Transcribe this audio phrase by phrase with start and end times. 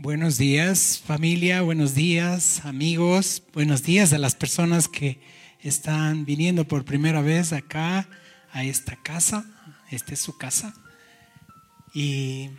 [0.00, 5.20] Buenos días familia, buenos días amigos, buenos días a las personas que
[5.58, 8.08] están viniendo por primera vez acá
[8.52, 9.44] a esta casa,
[9.90, 10.72] esta es su casa.
[11.92, 12.50] Y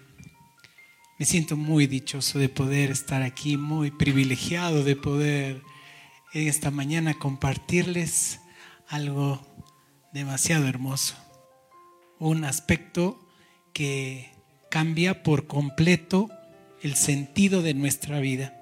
[1.18, 5.62] me siento muy dichoso de poder estar aquí, muy privilegiado de poder
[6.34, 8.42] esta mañana compartirles
[8.90, 9.48] algo
[10.12, 11.16] demasiado hermoso,
[12.20, 13.18] un aspecto
[13.72, 14.30] que
[14.70, 16.30] cambia por completo
[16.82, 18.56] el sentido de nuestra vida.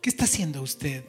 [0.00, 1.04] ¿Qué está haciendo usted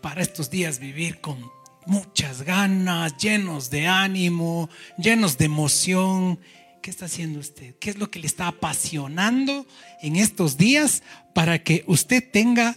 [0.00, 1.50] para estos días vivir con
[1.86, 6.40] muchas ganas, llenos de ánimo, llenos de emoción?
[6.82, 7.74] ¿Qué está haciendo usted?
[7.78, 9.66] ¿Qué es lo que le está apasionando
[10.02, 11.02] en estos días
[11.34, 12.76] para que usted tenga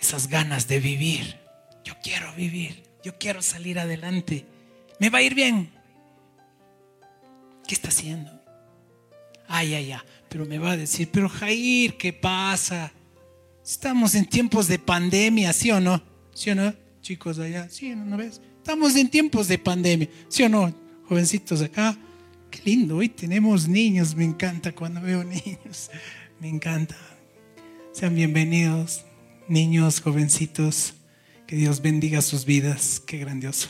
[0.00, 1.38] esas ganas de vivir?
[1.84, 4.46] Yo quiero vivir, yo quiero salir adelante.
[4.98, 5.70] Me va a ir bien.
[7.66, 8.30] ¿Qué está haciendo?
[9.48, 10.00] Ay, ay, ay
[10.30, 12.92] pero me va a decir, pero Jair, ¿qué pasa?
[13.64, 16.02] Estamos en tiempos de pandemia, ¿sí o no?
[16.32, 16.72] ¿Sí o no?
[17.02, 18.40] Chicos allá, ¿sí o no, ¿No ves?
[18.56, 20.72] Estamos en tiempos de pandemia, ¿sí o no?
[21.08, 21.98] Jovencitos acá,
[22.48, 25.90] qué lindo, hoy tenemos niños, me encanta cuando veo niños,
[26.40, 26.96] me encanta.
[27.92, 29.04] Sean bienvenidos,
[29.48, 30.94] niños, jovencitos,
[31.48, 33.68] que Dios bendiga sus vidas, qué grandioso.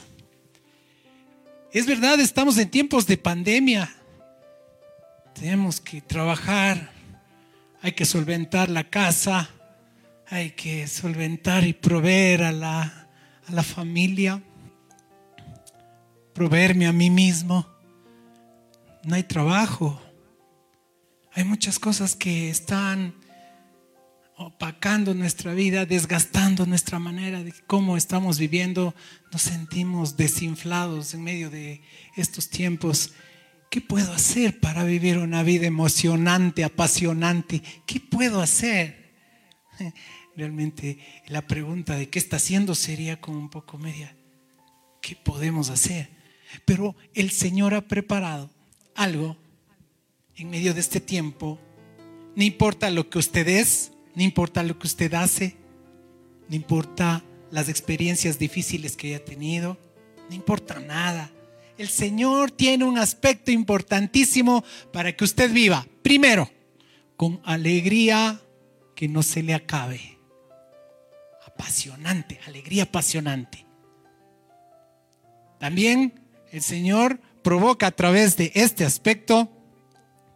[1.72, 3.96] Es verdad, estamos en tiempos de pandemia,
[5.40, 6.92] tenemos que trabajar,
[7.80, 9.48] hay que solventar la casa,
[10.28, 13.08] hay que solventar y proveer a la,
[13.46, 14.42] a la familia,
[16.34, 17.66] proveerme a mí mismo.
[19.02, 19.98] No hay trabajo.
[21.32, 23.14] Hay muchas cosas que están
[24.36, 28.94] opacando nuestra vida, desgastando nuestra manera de cómo estamos viviendo.
[29.32, 31.80] Nos sentimos desinflados en medio de
[32.14, 33.14] estos tiempos
[33.70, 37.62] ¿Qué puedo hacer para vivir una vida emocionante, apasionante?
[37.86, 39.12] ¿Qué puedo hacer?
[40.36, 40.98] Realmente
[41.28, 44.16] la pregunta de qué está haciendo sería como un poco media.
[45.00, 46.10] ¿Qué podemos hacer?
[46.64, 48.50] Pero el Señor ha preparado
[48.96, 49.36] algo
[50.34, 51.60] en medio de este tiempo.
[52.34, 55.54] No importa lo que usted es, no importa lo que usted hace,
[56.48, 59.78] no importa las experiencias difíciles que haya tenido,
[60.28, 61.30] no importa nada
[61.80, 65.86] el Señor tiene un aspecto importantísimo para que usted viva.
[66.02, 66.50] Primero,
[67.16, 68.38] con alegría
[68.94, 70.18] que no se le acabe.
[71.46, 73.64] Apasionante, alegría apasionante.
[75.58, 76.20] También
[76.52, 79.50] el Señor provoca a través de este aspecto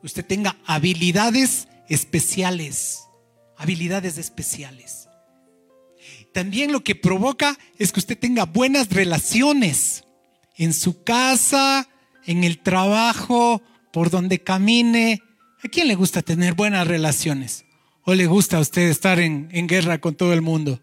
[0.02, 3.04] usted tenga habilidades especiales,
[3.58, 5.08] habilidades especiales.
[6.32, 10.03] También lo que provoca es que usted tenga buenas relaciones
[10.56, 11.88] en su casa,
[12.24, 15.22] en el trabajo, por donde camine.
[15.62, 17.64] ¿A quién le gusta tener buenas relaciones?
[18.02, 20.80] ¿O le gusta a usted estar en, guerra con todo el mundo?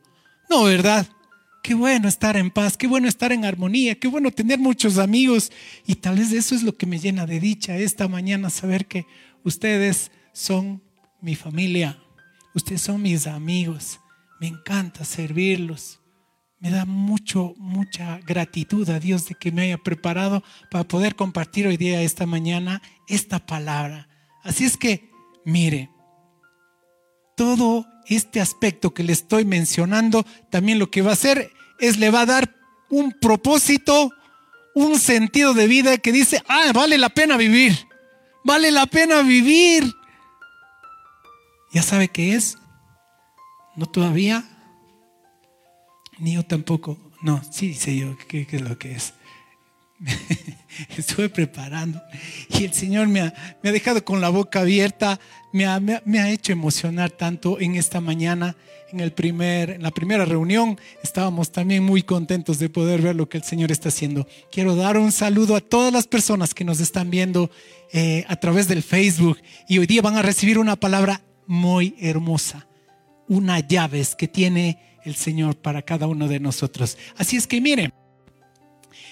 [0.50, 1.08] No, ¿verdad?
[1.64, 5.52] Qué bueno estar en paz, qué bueno estar en armonía, qué bueno tener muchos amigos.
[5.86, 9.06] Y tal vez eso es lo que me llena de dicha esta mañana, saber que
[9.44, 10.82] ustedes son
[11.22, 12.00] mi familia,
[12.56, 14.00] ustedes son mis amigos.
[14.40, 16.01] Me encanta servirlos
[16.62, 21.66] me da mucho, mucha gratitud a Dios de que me haya preparado para poder compartir
[21.66, 24.08] hoy día, esta mañana, esta palabra.
[24.44, 25.10] Así es que,
[25.44, 25.90] mire,
[27.36, 32.12] todo este aspecto que le estoy mencionando, también lo que va a hacer es le
[32.12, 32.56] va a dar
[32.92, 34.12] un propósito,
[34.76, 37.76] un sentido de vida que dice, ah, vale la pena vivir,
[38.44, 39.92] vale la pena vivir.
[41.74, 42.60] ¿Ya sabe qué es?
[43.76, 44.51] ¿No todavía?
[46.22, 47.00] Ni yo tampoco.
[47.24, 49.14] No, sí sé yo qué, es lo que es.
[50.98, 52.02] Estuve preparando
[52.50, 53.34] y el Señor me ha,
[53.64, 55.20] dejado con la boca abierta,
[55.52, 58.56] me ha, me ha, hecho emocionar tanto en esta mañana.
[58.92, 63.28] En, el primer, en la primera reunión estábamos también muy contentos de poder ver lo
[63.28, 64.28] que el Señor está haciendo.
[64.52, 67.50] Quiero dar un saludo a todas las personas que nos están viendo
[67.94, 72.68] eh, a través del Facebook y hoy día van a recibir una palabra muy hermosa,
[73.28, 76.98] una llave que tiene el Señor para cada uno de nosotros.
[77.18, 77.92] Así es que mire,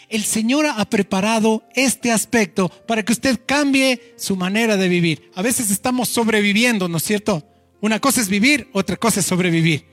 [0.09, 5.29] el Señor ha preparado este aspecto para que usted cambie su manera de vivir.
[5.35, 7.47] A veces estamos sobreviviendo, ¿no es cierto?
[7.81, 9.85] Una cosa es vivir, otra cosa es sobrevivir.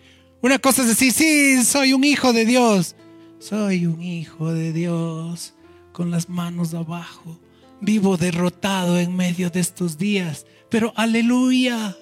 [0.42, 2.96] Una cosa es decir, sí, soy un hijo de Dios.
[3.38, 5.54] Soy un hijo de Dios
[5.92, 7.38] con las manos abajo.
[7.80, 10.46] Vivo derrotado en medio de estos días.
[10.70, 11.94] Pero aleluya,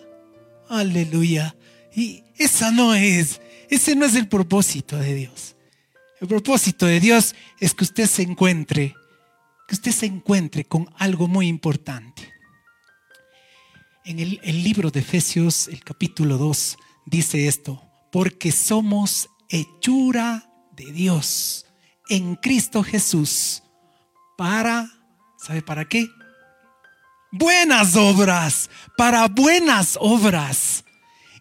[0.69, 1.56] aleluya.
[1.94, 3.40] Y esa no es
[3.75, 5.55] ese no es el propósito de Dios.
[6.21, 8.94] El propósito de Dios es que usted se encuentre,
[9.69, 12.32] que usted se encuentre con algo muy importante.
[14.05, 16.76] En el, libro de Efesios, el capítulo 2,
[17.06, 17.82] dice esto,
[18.12, 21.67] porque somos hechura de Dios
[22.09, 23.62] en Cristo Jesús
[24.37, 24.91] para,
[25.38, 26.09] ¿sabe para qué?
[27.32, 30.85] Buenas obras, para buenas obras.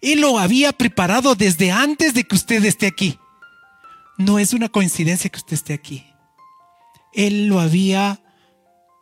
[0.04, 3.18] Él lo había preparado desde antes de que usted esté aquí.
[4.18, 6.06] No es una coincidencia que usted esté aquí.
[7.14, 8.22] Él lo había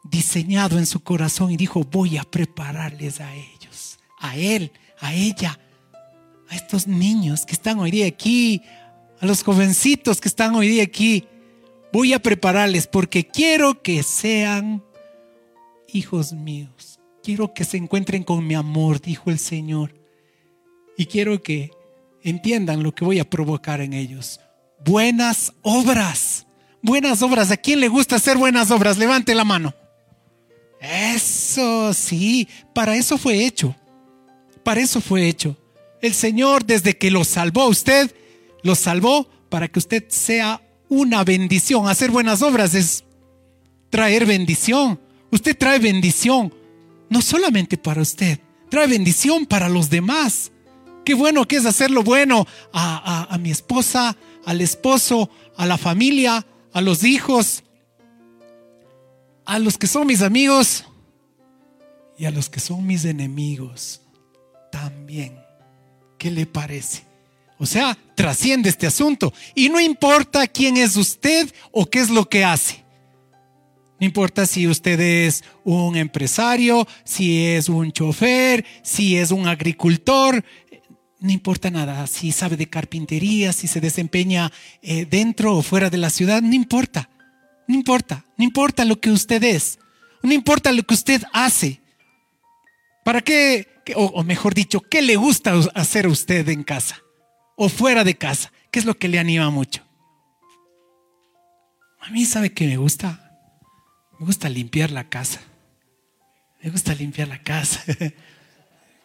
[0.03, 5.59] diseñado en su corazón y dijo, voy a prepararles a ellos, a él, a ella,
[6.47, 8.61] a estos niños que están hoy día aquí,
[9.19, 11.25] a los jovencitos que están hoy día aquí.
[11.91, 14.83] Voy a prepararles porque quiero que sean
[15.91, 16.99] hijos míos.
[17.23, 20.00] Quiero que se encuentren con mi amor, dijo el Señor.
[21.01, 21.71] Y quiero que
[22.21, 24.39] entiendan lo que voy a provocar en ellos.
[24.85, 26.45] Buenas obras.
[26.83, 27.49] Buenas obras.
[27.49, 28.99] ¿A quién le gusta hacer buenas obras?
[28.99, 29.73] Levante la mano.
[30.79, 32.47] Eso, sí.
[32.75, 33.75] Para eso fue hecho.
[34.61, 35.57] Para eso fue hecho.
[36.03, 38.13] El Señor, desde que lo salvó a usted,
[38.61, 41.87] lo salvó para que usted sea una bendición.
[41.87, 43.05] Hacer buenas obras es
[43.89, 45.01] traer bendición.
[45.31, 46.53] Usted trae bendición,
[47.09, 48.39] no solamente para usted,
[48.69, 50.51] trae bendición para los demás.
[51.03, 54.15] Qué bueno que es hacer lo bueno a, a mi esposa,
[54.45, 57.63] al esposo, a la familia, a los hijos,
[59.45, 60.85] a los que son mis amigos
[62.17, 64.01] y a los que son mis enemigos
[64.71, 65.39] también.
[66.17, 67.03] ¿Qué le parece?
[67.57, 69.33] O sea, trasciende este asunto.
[69.53, 72.83] Y no importa quién es usted o qué es lo que hace.
[73.99, 80.43] No importa si usted es un empresario, si es un chofer, si es un agricultor,
[81.21, 82.05] no importa nada.
[82.07, 84.51] Si sabe de carpintería, si se desempeña
[84.81, 87.09] eh, dentro o fuera de la ciudad, no importa.
[87.67, 88.25] No importa.
[88.37, 89.79] No importa lo que usted es.
[90.21, 91.79] No importa lo que usted hace.
[93.05, 93.67] ¿Para qué?
[93.95, 97.01] O, mejor dicho, ¿qué le gusta hacer a usted en casa?
[97.55, 98.51] O fuera de casa.
[98.69, 99.83] ¿Qué es lo que le anima mucho?
[101.99, 103.31] A mí sabe que me gusta
[104.21, 105.41] me gusta limpiar la casa.
[106.61, 107.81] Me gusta limpiar la casa.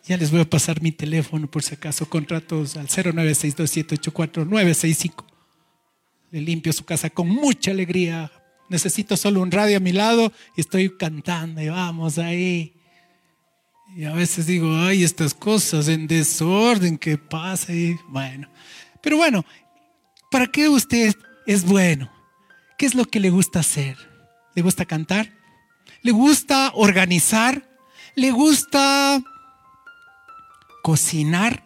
[0.06, 2.08] ya les voy a pasar mi teléfono por si acaso.
[2.08, 5.24] Contratos al 0962784965.
[6.30, 8.30] Le limpio su casa con mucha alegría.
[8.68, 12.72] Necesito solo un radio a mi lado y estoy cantando y vamos ahí.
[13.96, 17.72] Y a veces digo, ay, estas cosas en desorden, ¿qué pasa?
[17.72, 18.48] Y bueno,
[19.02, 19.44] pero bueno,
[20.30, 21.16] ¿para qué usted
[21.46, 22.12] es bueno?
[22.78, 23.96] ¿Qué es lo que le gusta hacer?
[24.54, 25.32] ¿Le gusta cantar?
[26.02, 27.66] ¿Le gusta organizar?
[28.14, 29.22] ¿Le gusta
[30.86, 31.64] cocinar?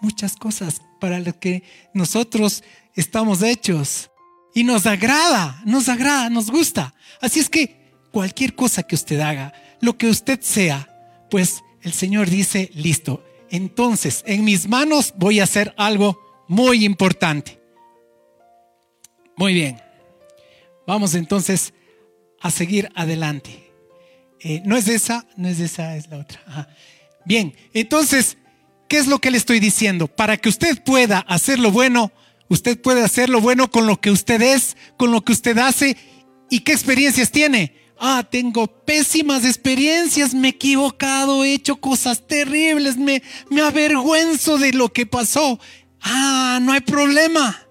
[0.00, 1.62] Muchas cosas para las que
[1.92, 2.64] nosotros
[2.94, 4.10] estamos hechos.
[4.54, 6.94] Y nos agrada, nos agrada, nos gusta.
[7.20, 9.52] Así es que cualquier cosa que usted haga,
[9.82, 10.88] lo que usted sea,
[11.30, 13.22] pues el Señor dice, listo.
[13.50, 16.18] Entonces, en mis manos voy a hacer algo
[16.48, 17.60] muy importante.
[19.36, 19.78] Muy bien.
[20.86, 21.74] Vamos entonces
[22.40, 23.70] a seguir adelante.
[24.40, 26.40] Eh, no es esa, no es esa, es la otra.
[27.24, 28.38] Bien, entonces,
[28.88, 30.08] ¿qué es lo que le estoy diciendo?
[30.08, 32.12] Para que usted pueda hacer lo bueno,
[32.48, 35.96] usted puede hacer lo bueno con lo que usted es, con lo que usted hace.
[36.50, 37.74] ¿Y qué experiencias tiene?
[37.98, 44.72] Ah, tengo pésimas experiencias, me he equivocado, he hecho cosas terribles, me, me avergüenzo de
[44.72, 45.60] lo que pasó.
[46.00, 47.66] Ah, no hay problema.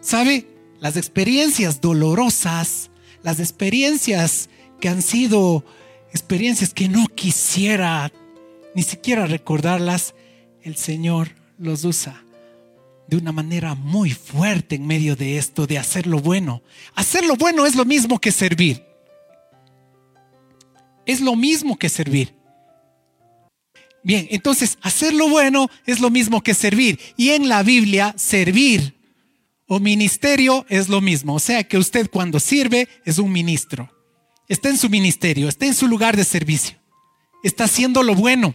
[0.00, 0.52] ¿Sabe?
[0.82, 2.90] las experiencias dolorosas,
[3.22, 4.50] las experiencias
[4.80, 5.64] que han sido
[6.10, 8.12] experiencias que no quisiera
[8.74, 10.14] ni siquiera recordarlas,
[10.62, 12.22] el Señor los usa
[13.12, 16.62] de una manera muy fuerte en medio de esto, de hacer lo bueno.
[16.94, 18.82] Hacer lo bueno es lo mismo que servir.
[21.04, 22.34] Es lo mismo que servir.
[24.02, 26.98] Bien, entonces hacer lo bueno es lo mismo que servir.
[27.16, 28.94] Y en la Biblia, servir
[29.66, 31.34] o ministerio es lo mismo.
[31.34, 33.90] O sea que usted cuando sirve es un ministro.
[34.48, 36.76] Está en su ministerio, está en su lugar de servicio.
[37.42, 38.54] Está haciendo lo bueno.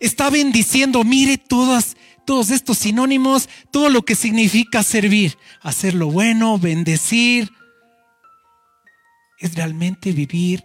[0.00, 1.04] Está bendiciendo.
[1.04, 5.36] Mire todos, todos estos sinónimos, todo lo que significa servir.
[5.60, 7.50] Hacer lo bueno, bendecir.
[9.38, 10.64] Es realmente vivir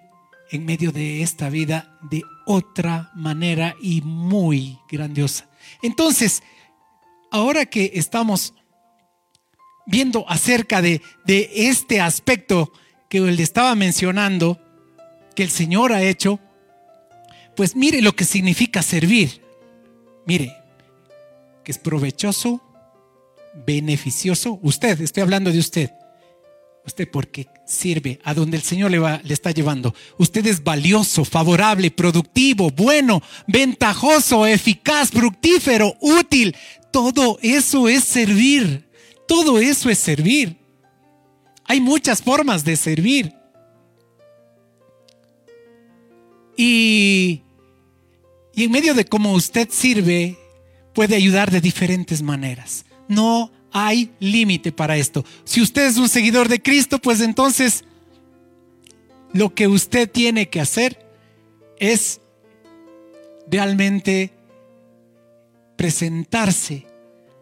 [0.51, 5.49] en medio de esta vida de otra manera y muy grandiosa.
[5.81, 6.43] Entonces,
[7.31, 8.53] ahora que estamos
[9.85, 12.71] viendo acerca de, de este aspecto
[13.09, 14.59] que él estaba mencionando,
[15.35, 16.39] que el Señor ha hecho,
[17.55, 19.41] pues mire lo que significa servir.
[20.25, 20.55] Mire,
[21.63, 22.61] que es provechoso,
[23.65, 24.59] beneficioso.
[24.61, 25.91] Usted, estoy hablando de usted.
[26.85, 29.95] Usted porque sirve a donde el Señor le, va, le está llevando.
[30.17, 36.55] Usted es valioso, favorable, productivo, bueno, ventajoso, eficaz, fructífero, útil.
[36.91, 38.89] Todo eso es servir.
[39.27, 40.57] Todo eso es servir.
[41.65, 43.33] Hay muchas formas de servir.
[46.55, 47.41] Y,
[48.53, 50.37] y en medio de cómo usted sirve,
[50.93, 52.85] puede ayudar de diferentes maneras.
[53.07, 55.25] No hay límite para esto.
[55.43, 57.83] Si usted es un seguidor de Cristo, pues entonces
[59.33, 61.03] lo que usted tiene que hacer
[61.79, 62.21] es
[63.49, 64.31] realmente
[65.75, 66.85] presentarse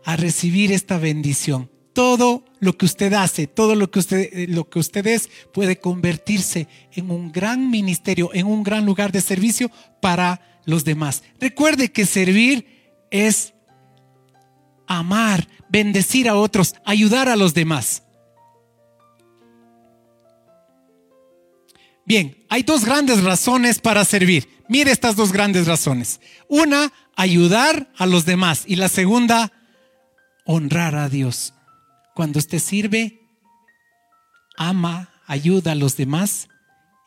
[0.06, 1.70] a recibir esta bendición.
[1.94, 6.68] Todo lo que usted hace, todo lo que usted, lo que usted es, puede convertirse
[6.94, 11.24] en un gran ministerio, en un gran lugar de servicio para los demás.
[11.39, 12.65] Recuerde que servir
[13.10, 13.53] es
[14.88, 18.03] amar, bendecir a otros, ayudar a los demás.
[22.06, 24.48] Bien, hay dos grandes razones para servir.
[24.68, 26.20] Mire estas dos grandes razones.
[26.48, 28.65] Una, ayudar a los demás.
[28.68, 29.51] Y la segunda,
[30.46, 31.53] honrar a Dios.
[32.15, 33.22] Cuando usted sirve,
[34.58, 36.48] ama, ayuda a los demás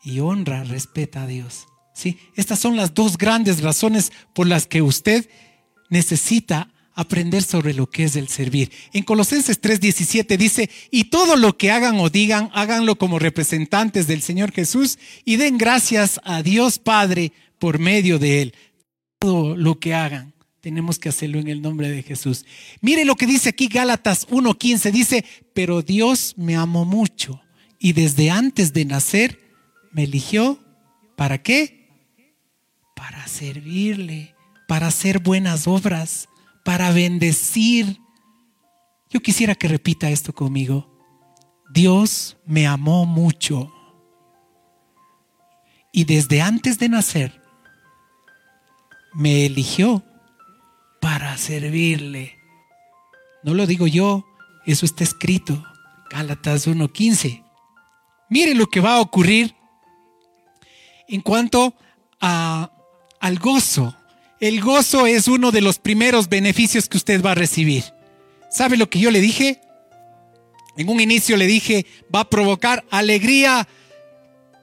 [0.03, 1.67] y honra, respeta a Dios.
[1.93, 2.19] ¿Sí?
[2.35, 5.29] Estas son las dos grandes razones por las que usted
[5.89, 8.71] necesita aprender sobre lo que es el servir.
[8.93, 14.21] En Colosenses 3:17 dice, y todo lo que hagan o digan, háganlo como representantes del
[14.21, 18.55] Señor Jesús y den gracias a Dios Padre por medio de Él.
[19.19, 20.33] Todo lo que hagan,
[20.65, 22.43] tenemos que hacerlo en el nombre de Jesús.
[22.81, 27.39] Mire lo que dice aquí Gálatas 1:15, dice, pero Dios me amó mucho
[27.77, 29.39] y desde antes de nacer
[29.91, 30.57] me eligió.
[31.15, 31.87] ¿Para qué?
[32.95, 34.33] Para servirle,
[34.67, 36.29] para hacer buenas obras
[36.63, 38.01] para bendecir.
[39.11, 40.91] Yo quisiera que repita esto conmigo.
[41.69, 43.71] Dios me amó mucho.
[45.91, 47.39] Y desde antes de nacer,
[49.13, 50.03] me eligió
[51.05, 52.35] para servirle.
[53.43, 54.25] No lo digo yo,
[54.65, 55.63] eso está escrito.
[56.09, 57.43] Gálatas 1.15.
[58.27, 59.53] Mire lo que va a ocurrir
[61.07, 61.75] en cuanto
[62.19, 62.71] a,
[63.19, 63.95] al gozo
[64.39, 67.83] el gozo es uno de los primeros beneficios que usted va a recibir.
[68.49, 69.61] ¿Sabe lo que yo le dije?
[70.75, 73.67] En un inicio le dije, va a provocar alegría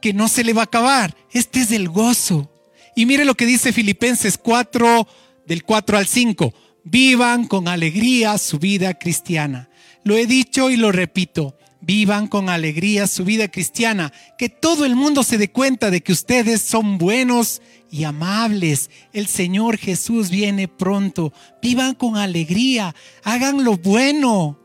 [0.01, 1.15] que no se le va a acabar.
[1.31, 2.51] Este es el gozo.
[2.97, 5.07] Y mire lo que dice Filipenses 4,
[5.52, 6.54] del 4 al 5.
[6.82, 9.68] Vivan con alegría su vida cristiana.
[10.02, 11.59] Lo he dicho y lo repito.
[11.82, 14.14] Vivan con alegría su vida cristiana.
[14.38, 18.88] Que todo el mundo se dé cuenta de que ustedes son buenos y amables.
[19.12, 21.35] El Señor Jesús viene pronto.
[21.61, 24.59] Vivan con alegría, hagan lo bueno.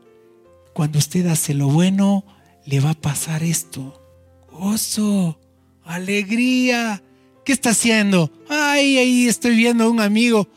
[0.73, 2.23] Cuando usted hace lo bueno,
[2.65, 4.01] le va a pasar esto.
[4.49, 5.37] Gozo,
[5.83, 7.03] alegría.
[7.43, 8.31] ¿Qué está haciendo?
[8.47, 10.47] Ay, ahí estoy viendo a un amigo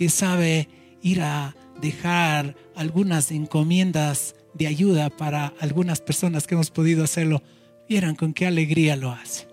[0.00, 0.66] que sabe
[1.02, 7.42] ir a dejar algunas encomiendas de ayuda para algunas personas que hemos podido hacerlo.
[7.86, 9.46] Vieran con qué alegría lo hace.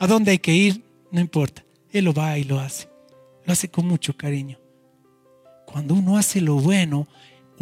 [0.00, 0.82] ¿A dónde hay que ir?
[1.12, 1.64] No importa.
[1.92, 2.88] Él lo va y lo hace.
[3.44, 4.58] Lo hace con mucho cariño.
[5.66, 7.06] Cuando uno hace lo bueno,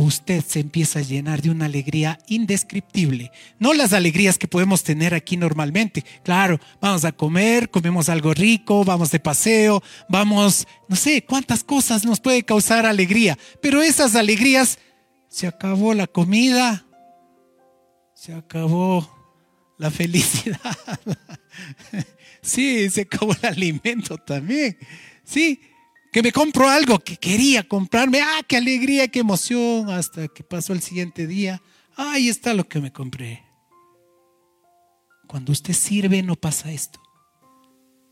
[0.05, 3.31] usted se empieza a llenar de una alegría indescriptible.
[3.59, 6.05] No las alegrías que podemos tener aquí normalmente.
[6.23, 12.05] Claro, vamos a comer, comemos algo rico, vamos de paseo, vamos, no sé cuántas cosas
[12.05, 13.39] nos puede causar alegría.
[13.61, 14.79] Pero esas alegrías,
[15.29, 16.85] se acabó la comida,
[18.15, 19.09] se acabó
[19.79, 20.59] la felicidad.
[22.43, 24.79] Sí, se acabó el alimento también.
[25.25, 25.61] Sí,
[26.13, 28.21] que me compro algo que quería comprarme.
[28.21, 29.91] Ah, qué alegría, qué emoción.
[29.91, 31.63] Hasta que pasó el siguiente día.
[31.97, 33.45] Ahí está lo que me compré.
[35.27, 37.01] Cuando usted sirve no pasa esto.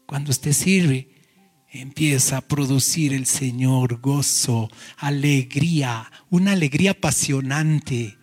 [0.06, 1.08] Cuando usted sirve
[1.70, 8.16] empieza a producir el Señor gozo, alegría, una alegría apasionante.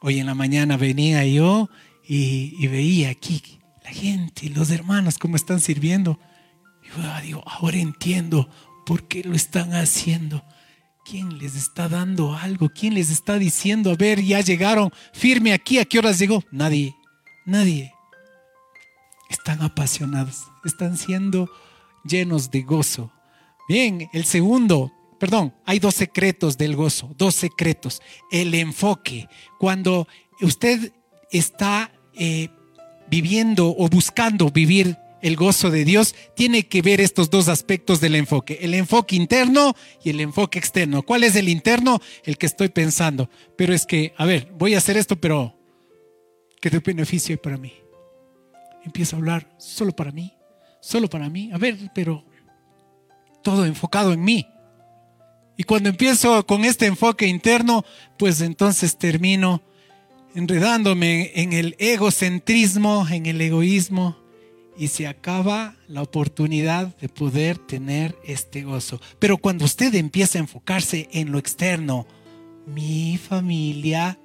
[0.00, 1.68] Hoy en la mañana venía yo
[2.06, 6.18] y, y veía aquí gente, los hermanos, cómo están sirviendo.
[6.98, 8.48] Ah, ahora entiendo
[8.86, 10.42] por qué lo están haciendo.
[11.04, 12.68] ¿Quién les está dando algo?
[12.68, 16.44] ¿Quién les está diciendo, a ver, ya llegaron, firme aquí, ¿a qué horas llegó?
[16.50, 16.94] Nadie,
[17.46, 17.92] nadie.
[19.28, 21.50] Están apasionados, están siendo
[22.04, 23.12] llenos de gozo.
[23.68, 28.02] Bien, el segundo, perdón, hay dos secretos del gozo, dos secretos.
[28.30, 29.28] El enfoque,
[29.58, 30.06] cuando
[30.40, 30.92] usted
[31.30, 32.48] está eh,
[33.08, 38.14] viviendo o buscando vivir el gozo de Dios, tiene que ver estos dos aspectos del
[38.14, 41.02] enfoque, el enfoque interno y el enfoque externo.
[41.02, 42.00] ¿Cuál es el interno?
[42.24, 43.30] El que estoy pensando.
[43.56, 45.56] Pero es que, a ver, voy a hacer esto, pero
[46.60, 47.72] ¿Qué beneficio hay para mí?
[48.84, 50.34] Empiezo a hablar solo para mí,
[50.80, 51.50] solo para mí.
[51.52, 52.24] A ver, pero
[53.42, 54.46] todo enfocado en mí.
[55.56, 57.84] Y cuando empiezo con este enfoque interno,
[58.18, 59.62] pues entonces termino
[60.34, 64.18] enredándome en el egocentrismo, en el egoísmo,
[64.80, 68.98] y se acaba la oportunidad de poder tener este gozo.
[69.18, 72.06] Pero cuando usted empieza a enfocarse en lo externo,
[72.66, 74.18] mi familia,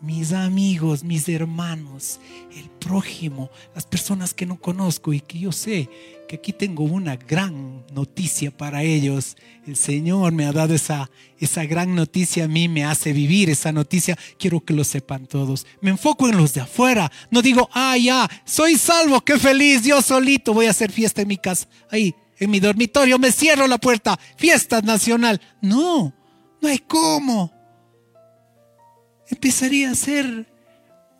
[0.00, 2.20] mis amigos, mis hermanos,
[2.56, 5.88] el prójimo, las personas que no conozco y que yo sé
[6.30, 9.36] que aquí tengo una gran noticia para ellos.
[9.66, 13.72] El Señor me ha dado esa, esa gran noticia a mí, me hace vivir esa
[13.72, 14.16] noticia.
[14.38, 15.66] Quiero que lo sepan todos.
[15.80, 17.10] Me enfoco en los de afuera.
[17.32, 21.28] No digo, ah, ya, soy salvo, qué feliz, yo solito voy a hacer fiesta en
[21.28, 21.66] mi casa.
[21.90, 25.40] Ahí, en mi dormitorio, me cierro la puerta, fiesta nacional.
[25.60, 26.14] No,
[26.62, 27.59] no hay cómo
[29.30, 30.46] empezaría a ser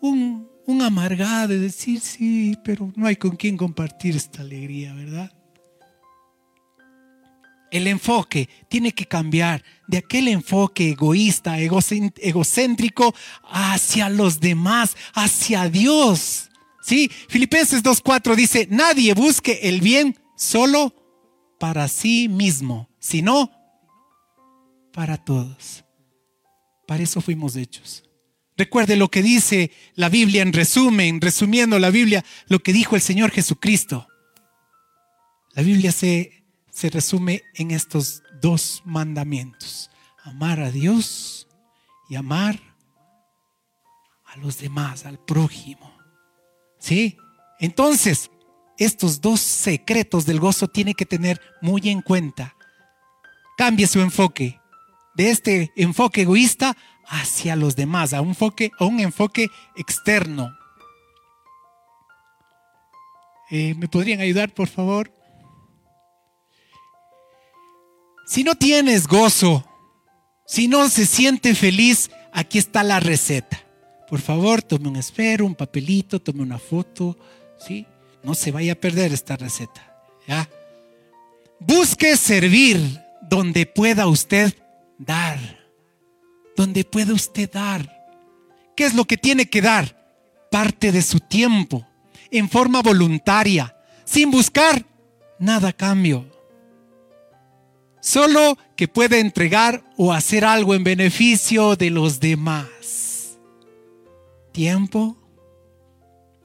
[0.01, 5.31] un, un amargado de decir, sí, pero no hay con quién compartir esta alegría, ¿verdad?
[7.71, 13.15] El enfoque tiene que cambiar de aquel enfoque egoísta, egocéntrico,
[13.49, 16.49] hacia los demás, hacia Dios.
[16.83, 17.09] ¿Sí?
[17.29, 20.93] Filipenses 2.4 dice, nadie busque el bien solo
[21.59, 23.51] para sí mismo, sino
[24.91, 25.85] para todos.
[26.91, 28.03] Para eso fuimos hechos.
[28.57, 33.01] Recuerde lo que dice la Biblia en resumen, resumiendo la Biblia, lo que dijo el
[33.01, 34.09] Señor Jesucristo.
[35.53, 39.89] La Biblia se, se resume en estos dos mandamientos.
[40.25, 41.47] Amar a Dios
[42.09, 42.59] y amar
[44.25, 45.97] a los demás, al prójimo.
[46.77, 47.15] ¿Sí?
[47.61, 48.29] Entonces,
[48.77, 52.57] estos dos secretos del gozo tiene que tener muy en cuenta.
[53.55, 54.60] Cambie su enfoque
[55.15, 56.75] de este enfoque egoísta
[57.07, 60.49] hacia los demás, a un enfoque, a un enfoque externo.
[63.49, 65.13] Eh, ¿Me podrían ayudar, por favor?
[68.25, 69.65] Si no tienes gozo,
[70.45, 73.61] si no se siente feliz, aquí está la receta.
[74.07, 77.17] Por favor, tome un esfero, un papelito, tome una foto,
[77.65, 77.85] ¿sí?
[78.23, 80.49] No se vaya a perder esta receta, ¿ya?
[81.59, 84.53] Busque servir donde pueda usted
[85.05, 85.39] dar.
[86.55, 87.89] Donde puede usted dar.
[88.75, 89.97] ¿Qué es lo que tiene que dar?
[90.51, 91.87] Parte de su tiempo,
[92.29, 94.85] en forma voluntaria, sin buscar
[95.39, 96.29] nada a cambio.
[98.01, 103.37] Solo que pueda entregar o hacer algo en beneficio de los demás.
[104.51, 105.17] Tiempo,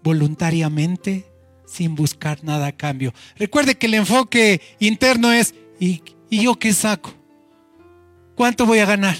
[0.02, 1.26] voluntariamente,
[1.66, 3.12] sin buscar nada a cambio.
[3.36, 7.14] Recuerde que el enfoque interno es, ¿y, ¿y yo qué saco?
[8.36, 9.16] ¿Cuánto voy a ganar?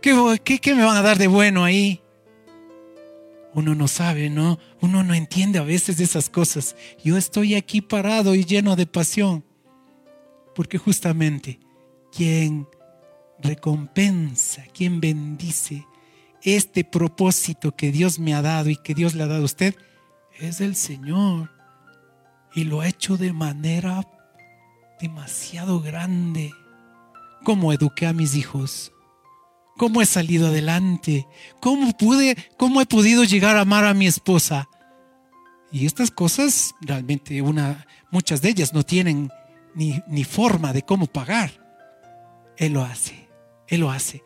[0.00, 0.14] ¿Qué,
[0.74, 2.00] me van a dar de bueno ahí?
[3.52, 4.60] Uno no sabe, ¿no?
[4.80, 6.76] Uno no entiende a veces esas cosas.
[7.04, 9.44] Yo estoy aquí parado y lleno de pasión.
[10.54, 11.58] Porque justamente
[12.12, 12.68] quien
[13.42, 15.86] recompensa, quien bendice
[16.42, 19.74] este propósito que Dios me ha dado y que Dios le ha dado a usted,
[20.38, 21.50] es el Señor.
[22.54, 24.06] Y lo ha hecho de manera
[25.00, 26.52] demasiado grande
[27.44, 28.92] cómo eduqué a mis hijos,
[29.76, 31.26] cómo he salido adelante,
[31.60, 34.68] cómo pude, cómo he podido llegar a amar a mi esposa.
[35.72, 39.30] Y estas cosas, realmente una, muchas de ellas no tienen
[39.74, 41.50] ni, ni forma de cómo pagar.
[42.56, 43.28] Él lo hace,
[43.68, 44.22] Él lo hace.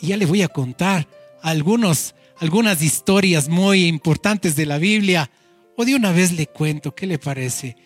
[0.00, 1.06] Y ya le voy a contar
[1.42, 5.30] algunos, algunas historias muy importantes de la Biblia.
[5.76, 7.76] O de una vez le cuento, ¿qué le parece?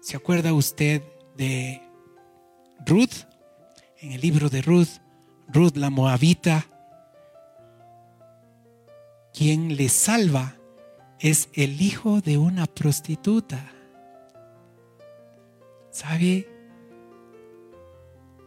[0.00, 1.02] ¿Se acuerda usted
[1.36, 1.82] de
[2.86, 3.26] Ruth,
[4.00, 5.00] en el libro de Ruth,
[5.48, 6.66] Ruth la Moabita,
[9.32, 10.56] quien le salva
[11.18, 13.72] es el hijo de una prostituta.
[15.90, 16.48] ¿Sabe?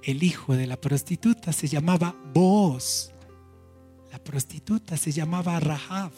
[0.03, 3.13] El hijo de la prostituta se llamaba Boaz.
[4.11, 6.11] La prostituta se llamaba Rahab.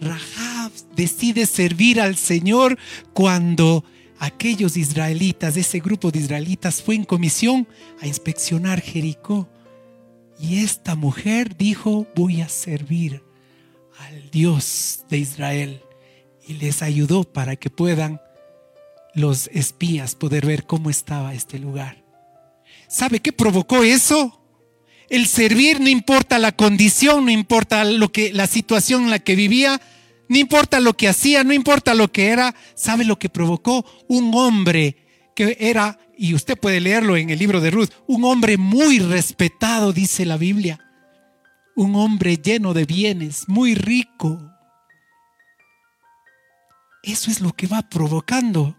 [0.00, 2.78] Rahab decide servir al Señor
[3.12, 3.84] cuando
[4.18, 7.66] aquellos israelitas, ese grupo de israelitas fue en comisión
[8.00, 9.48] a inspeccionar Jericó.
[10.38, 13.22] Y esta mujer dijo, voy a servir
[13.98, 15.82] al Dios de Israel.
[16.46, 18.20] Y les ayudó para que puedan
[19.14, 22.04] los espías poder ver cómo estaba este lugar.
[22.88, 24.40] ¿Sabe qué provocó eso?
[25.08, 29.36] El servir no importa la condición, no importa lo que la situación en la que
[29.36, 29.80] vivía,
[30.28, 33.84] no importa lo que hacía, no importa lo que era, ¿sabe lo que provocó?
[34.08, 34.96] Un hombre
[35.34, 39.92] que era, y usted puede leerlo en el libro de Ruth, un hombre muy respetado,
[39.92, 40.80] dice la Biblia.
[41.76, 44.40] un hombre lleno de bienes, muy rico.
[47.02, 48.76] Eso es lo que va provocando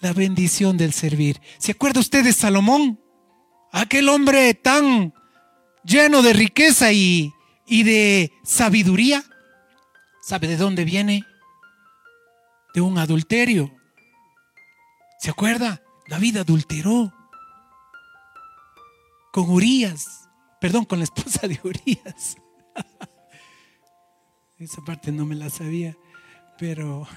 [0.00, 1.40] la bendición del servir.
[1.58, 3.00] ¿Se acuerda usted de Salomón?
[3.70, 5.12] Aquel hombre tan
[5.84, 7.32] lleno de riqueza y,
[7.66, 9.22] y de sabiduría.
[10.28, 11.24] ¿Sabe de dónde viene?
[12.74, 13.74] De un adulterio.
[15.18, 15.80] ¿Se acuerda?
[16.06, 17.10] David adulteró
[19.32, 20.28] con Urias,
[20.60, 22.36] perdón, con la esposa de Urias.
[24.58, 25.96] Esa parte no me la sabía,
[26.58, 27.08] pero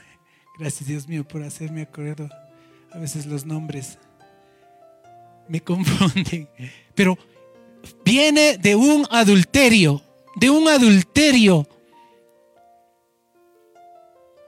[0.58, 2.30] gracias Dios mío por hacerme acuerdo.
[2.94, 4.00] A veces los nombres
[5.50, 6.48] me confunden,
[6.96, 7.18] pero
[8.06, 10.02] viene de un adulterio,
[10.38, 11.68] de un adulterio.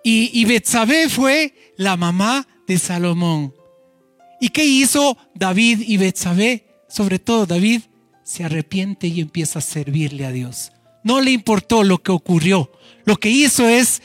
[0.04, 3.54] Y, y fue la mamá de Salomón.
[4.42, 6.68] ¿Y qué hizo David y Betsabé?
[6.90, 7.82] Sobre todo David
[8.24, 10.74] se arrepiente y empieza a servirle a Dios.
[11.04, 12.72] No le importó lo que ocurrió.
[13.06, 14.02] Lo que hizo es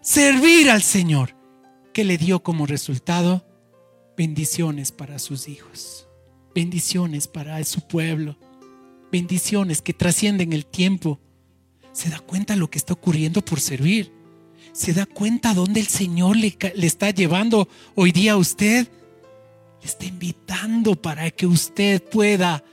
[0.00, 1.34] servir al Señor,
[1.92, 3.44] que le dio como resultado
[4.16, 6.06] bendiciones para sus hijos,
[6.54, 8.36] bendiciones para su pueblo,
[9.10, 11.20] bendiciones que trascienden el tiempo.
[11.92, 14.19] Se da cuenta lo que está ocurriendo por servir
[14.72, 18.88] se da cuenta dónde el Señor le, le, está llevando hoy día a usted.
[19.80, 22.64] Le está invitando para que usted pueda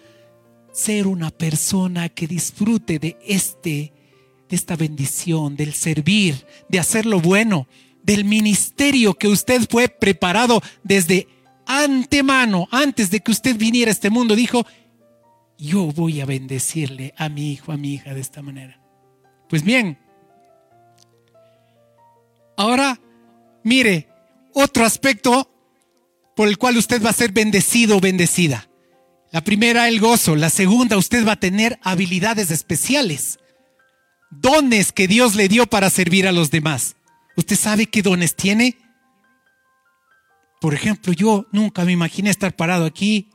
[0.72, 3.94] ser una persona que disfrute de este
[4.50, 7.68] de esta bendición, del servir, de hacer lo bueno,
[8.04, 11.28] del ministerio que usted fue preparado desde
[11.66, 14.66] antemano, antes de que usted viniera a este mundo, dijo,
[15.58, 18.82] yo voy a bendecirle a mi hijo, a mi hija de esta manera.
[19.50, 19.98] Pues bien,
[22.58, 23.00] Ahora,
[23.64, 24.10] mire,
[24.54, 25.50] otro aspecto
[26.36, 28.68] por el cual usted va a ser bendecido o bendecida.
[29.32, 30.36] La primera, el gozo.
[30.36, 33.38] La segunda, usted va a tener habilidades especiales.
[34.32, 36.96] Dones que Dios le dio para servir a los demás.
[37.36, 38.76] ¿Usted sabe qué dones tiene?
[40.60, 43.30] Por ejemplo, yo nunca me imaginé estar parado aquí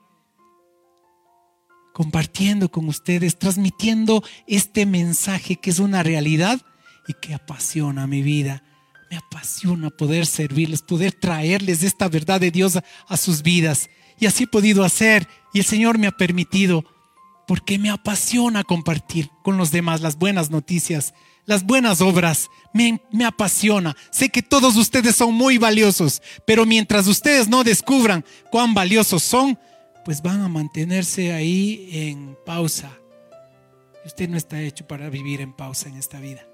[1.94, 6.60] compartiendo con ustedes, transmitiendo este mensaje que es una realidad
[7.06, 8.64] y que apasiona mi vida
[9.12, 13.90] me apasiona poder servirles, poder traerles esta verdad de Dios a, sus vidas.
[14.18, 15.28] Y así he podido hacer.
[15.52, 16.82] Y el Señor me ha permitido,
[17.46, 21.12] porque me apasiona compartir con los demás las buenas noticias,
[21.44, 22.48] las buenas obras.
[22.72, 23.94] Me, me apasiona.
[24.10, 29.58] Sé que todos ustedes son muy valiosos, pero mientras ustedes no descubran cuán valiosos son,
[30.06, 32.90] pues van a mantenerse ahí en pausa.
[34.06, 36.46] Usted no está hecho para vivir en pausa en esta vida.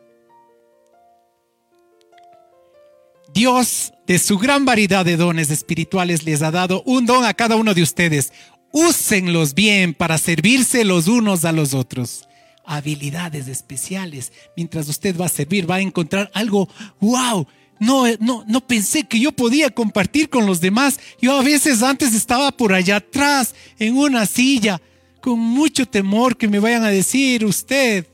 [3.34, 7.56] Dios, de su gran variedad de dones espirituales, les ha dado un don a cada
[7.56, 8.32] uno de ustedes.
[8.72, 12.28] Úsenlos bien para servirse los unos a los otros.
[12.64, 14.32] Habilidades especiales.
[14.56, 16.68] Mientras usted va a servir, va a encontrar algo,
[17.00, 17.46] wow,
[17.80, 20.98] no, no, no pensé que yo podía compartir con los demás.
[21.20, 24.80] Yo a veces antes estaba por allá atrás, en una silla,
[25.20, 28.06] con mucho temor que me vayan a decir usted,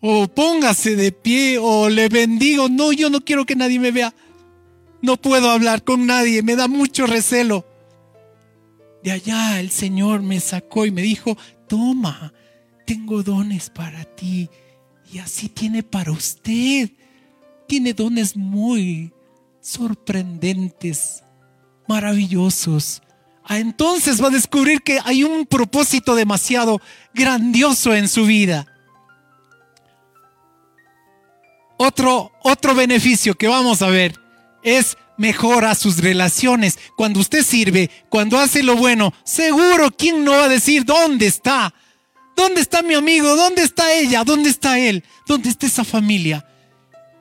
[0.00, 2.68] o póngase de pie, o le bendigo.
[2.68, 4.14] No, yo no quiero que nadie me vea.
[5.02, 7.66] No puedo hablar con nadie, me da mucho recelo.
[9.02, 11.36] De allá el Señor me sacó y me dijo,
[11.68, 12.32] toma,
[12.86, 14.50] tengo dones para ti.
[15.12, 16.90] Y así tiene para usted.
[17.68, 19.12] Tiene dones muy
[19.60, 21.22] sorprendentes,
[21.88, 23.02] maravillosos.
[23.44, 26.80] Ah, entonces va a descubrir que hay un propósito demasiado
[27.14, 28.66] grandioso en su vida.
[31.78, 34.18] Otro, otro beneficio que vamos a ver
[34.62, 36.78] es mejora sus relaciones.
[36.96, 41.74] Cuando usted sirve, cuando hace lo bueno, seguro, ¿quién no va a decir dónde está?
[42.34, 43.34] ¿Dónde está mi amigo?
[43.36, 44.24] ¿Dónde está ella?
[44.24, 45.04] ¿Dónde está él?
[45.26, 46.46] ¿Dónde está esa familia?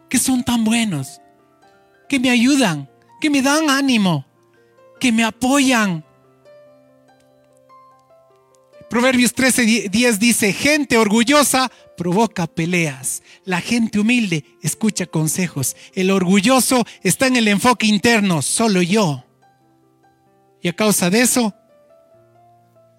[0.09, 1.19] Que son tan buenos,
[2.07, 2.89] que me ayudan,
[3.19, 4.25] que me dan ánimo,
[4.99, 6.04] que me apoyan.
[8.89, 13.23] Proverbios 13, 10 dice, gente orgullosa provoca peleas.
[13.43, 15.75] La gente humilde escucha consejos.
[15.93, 19.23] El orgulloso está en el enfoque interno, solo yo.
[20.61, 21.53] Y a causa de eso,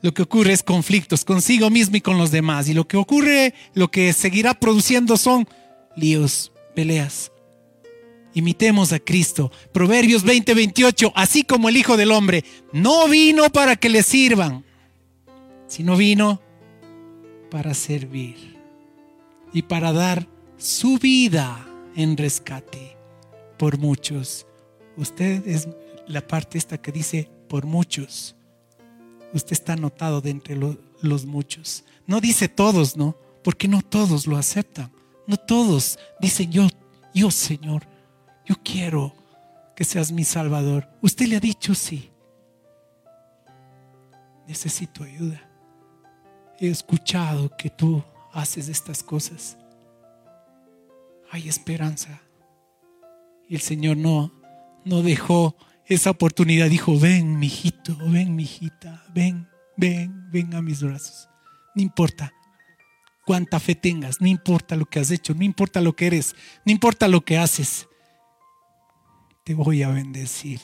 [0.02, 2.68] lo que ocurre es conflictos consigo mismo y con los demás.
[2.68, 5.48] Y lo que ocurre, lo que seguirá produciendo son
[5.96, 7.32] líos, peleas.
[8.34, 9.50] Imitemos a Cristo.
[9.72, 14.65] Proverbios 20, 28, así como el Hijo del Hombre no vino para que le sirvan,
[15.66, 16.40] sino vino
[17.50, 18.56] para servir
[19.52, 20.26] y para dar
[20.56, 22.96] su vida en rescate
[23.58, 24.46] por muchos.
[24.96, 25.68] Usted es
[26.06, 28.36] la parte esta que dice por muchos.
[29.32, 31.84] Usted está anotado de entre los muchos.
[32.06, 33.16] No dice todos, ¿no?
[33.46, 34.90] porque no todos lo aceptan.
[35.28, 36.66] No todos dicen yo,
[37.14, 37.86] yo Señor,
[38.44, 39.14] yo quiero
[39.76, 40.88] que seas mi Salvador.
[41.00, 42.10] Usted le ha dicho sí.
[44.48, 45.45] Necesito ayuda.
[46.58, 49.56] He escuchado que tú haces estas cosas.
[51.30, 52.20] Hay esperanza.
[53.48, 54.32] Y el Señor no,
[54.84, 56.68] no dejó esa oportunidad.
[56.68, 61.28] Dijo, ven, mijito, ven, mijita, ven, ven, ven a mis brazos.
[61.74, 62.32] No importa
[63.26, 66.72] cuánta fe tengas, no importa lo que has hecho, no importa lo que eres, no
[66.72, 67.88] importa lo que haces.
[69.44, 70.60] Te voy a bendecir.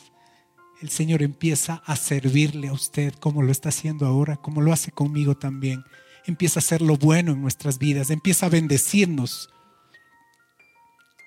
[0.82, 4.90] El Señor empieza a servirle a usted como lo está haciendo ahora, como lo hace
[4.90, 5.84] conmigo también.
[6.26, 9.48] Empieza a hacer lo bueno en nuestras vidas, empieza a bendecirnos.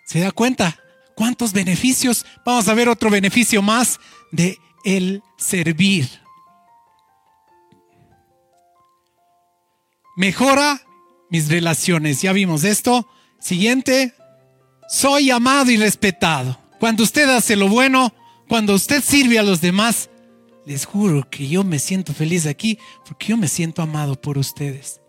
[0.06, 0.78] ¿Se da cuenta?
[1.16, 2.26] ¿Cuántos beneficios?
[2.46, 4.02] Vamos a ver otro beneficio más
[4.34, 6.10] de el servir.
[10.18, 10.82] Mejora
[11.30, 12.22] mis relaciones.
[12.22, 13.08] Ya vimos esto.
[13.40, 14.14] Siguiente.
[14.90, 16.60] Soy amado y respetado.
[16.78, 18.14] Cuando usted hace lo bueno,
[18.48, 20.10] cuando usted sirve a los demás,
[20.66, 25.02] les juro que yo me siento feliz aquí porque yo me siento amado por ustedes.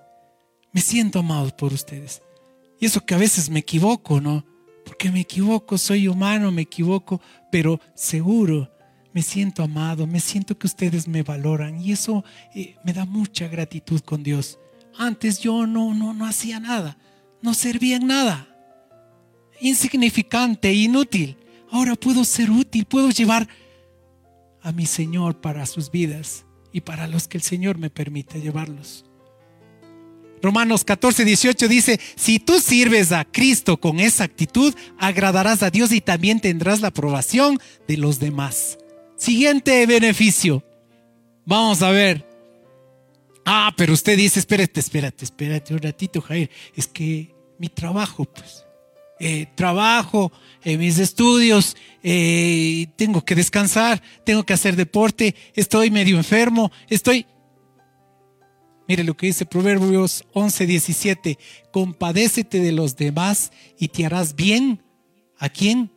[0.73, 2.23] Me siento amado por ustedes.
[2.79, 4.45] Y eso que a veces me equivoco, ¿no?
[4.85, 7.21] Porque me equivoco, soy humano, me equivoco,
[7.51, 8.71] pero seguro
[9.17, 12.23] me siento amado, me siento que ustedes me valoran y eso
[12.55, 14.59] eh, me da mucha gratitud con Dios.
[14.99, 16.99] Antes yo no, no, no hacía nada,
[17.41, 18.47] no servía en nada,
[19.59, 21.39] insignificante, inútil.
[21.71, 23.49] Ahora puedo ser útil, puedo llevar
[24.63, 29.05] a mi Señor para sus vidas y para los que el Señor me permite llevarlos.
[30.43, 35.93] Romanos 14, 18 dice, si tú sirves a Cristo con esa actitud, agradarás a Dios
[35.93, 38.79] y también tendrás la aprobación de los demás.
[39.17, 40.63] Siguiente beneficio.
[41.47, 42.27] Vamos a ver.
[43.45, 46.51] Ah, pero usted dice, espérate, espérate, espérate un ratito, Jair.
[46.75, 48.66] Es que mi trabajo, pues,
[49.19, 56.17] eh, trabajo, en mis estudios, eh, tengo que descansar, tengo que hacer deporte, estoy medio
[56.17, 57.27] enfermo, estoy...
[58.89, 61.39] Mire lo que dice Proverbios 11, 17.
[61.73, 63.51] Compadécete de los demás
[63.81, 64.81] y te harás bien.
[65.39, 65.91] ¿A quién?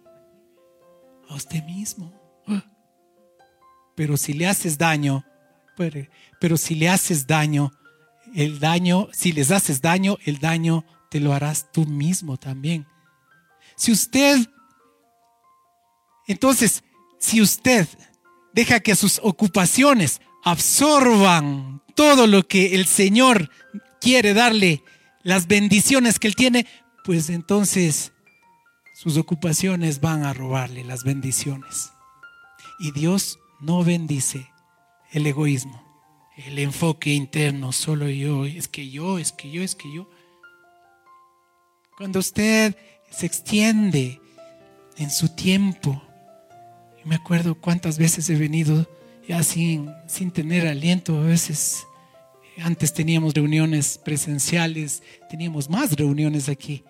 [1.27, 2.12] A usted mismo.
[3.93, 5.23] Pero si le haces daño,
[6.39, 7.71] pero si le haces daño,
[8.34, 12.88] el daño, si les haces daño, el daño te lo harás tú mismo también.
[13.79, 14.37] Si usted,
[16.27, 16.83] entonces,
[17.17, 17.87] si usted
[18.51, 23.49] deja que sus ocupaciones absorban todo lo que el Señor
[24.01, 24.83] quiere darle,
[25.23, 26.67] las bendiciones que Él tiene,
[27.05, 28.11] pues entonces
[28.95, 31.93] sus ocupaciones van a robarle las bendiciones.
[32.79, 34.51] Y Dios no bendice
[35.13, 35.81] el egoísmo,
[36.35, 40.09] el enfoque interno, solo yo, es que yo, es que yo, es que yo.
[41.95, 42.75] Cuando usted
[43.10, 44.22] se extiende
[44.98, 46.02] en su tiempo,
[47.06, 48.88] me acuerdo cuántas veces he venido
[49.28, 51.86] ya sin, sin tener aliento, a veces
[52.62, 56.84] antes teníamos reuniones presenciales, teníamos más reuniones aquí.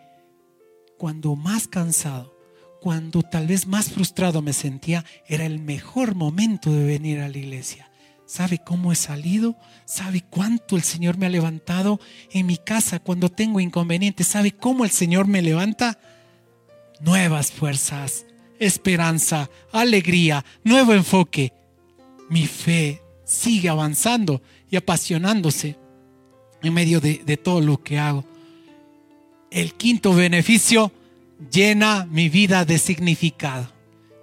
[0.97, 2.35] Cuando más cansado,
[2.81, 7.37] cuando tal vez más frustrado me sentía, era el mejor momento de venir a la
[7.37, 7.88] iglesia.
[8.29, 9.55] ¿Sabe cómo he salido?
[9.85, 14.27] ¿Sabe cuánto el Señor me ha levantado en mi casa cuando tengo inconvenientes?
[14.27, 15.97] ¿Sabe cómo el Señor me levanta?
[16.99, 18.27] Nuevas fuerzas,
[18.59, 21.53] esperanza, alegría, nuevo enfoque.
[22.29, 25.75] Mi fe sigue avanzando y apasionándose
[26.61, 28.25] en medio de, todo lo que hago.
[29.49, 30.91] El quinto beneficio
[31.51, 33.71] llena mi vida de significado.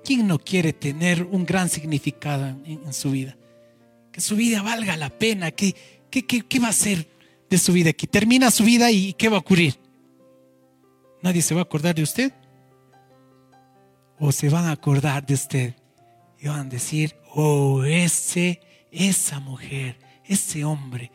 [0.04, 3.36] ¿Quién no quiere tener un gran significado en, su vida?
[4.16, 5.50] Que su vida valga la pena.
[5.50, 5.76] ¿Qué,
[6.10, 7.06] qué, qué va a ser
[7.50, 8.06] de su vida aquí?
[8.06, 9.78] Termina su vida y ¿qué va a ocurrir?
[11.22, 12.32] ¿Nadie se va a acordar de usted?
[14.18, 15.74] ¿O se van a acordar de usted?
[16.40, 19.98] Y van a decir, oh, ese, esa mujer
[20.28, 21.10] ese hombre,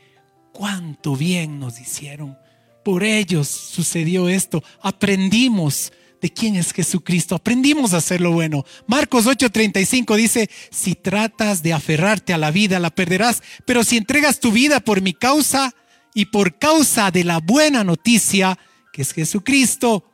[0.52, 2.38] cuánto bien nos hicieron.
[2.84, 4.64] Por ellos sucedió esto.
[4.82, 7.36] Aprendimos de quién es Jesucristo.
[7.36, 8.64] Aprendimos a hacer lo bueno.
[8.88, 14.40] Marcos 8:35 dice, si tratas de aferrarte a la vida, la perderás, pero si entregas
[14.40, 15.74] tu vida por mi causa
[16.14, 18.58] y por causa de la buena noticia,
[18.94, 20.06] que es Jesucristo,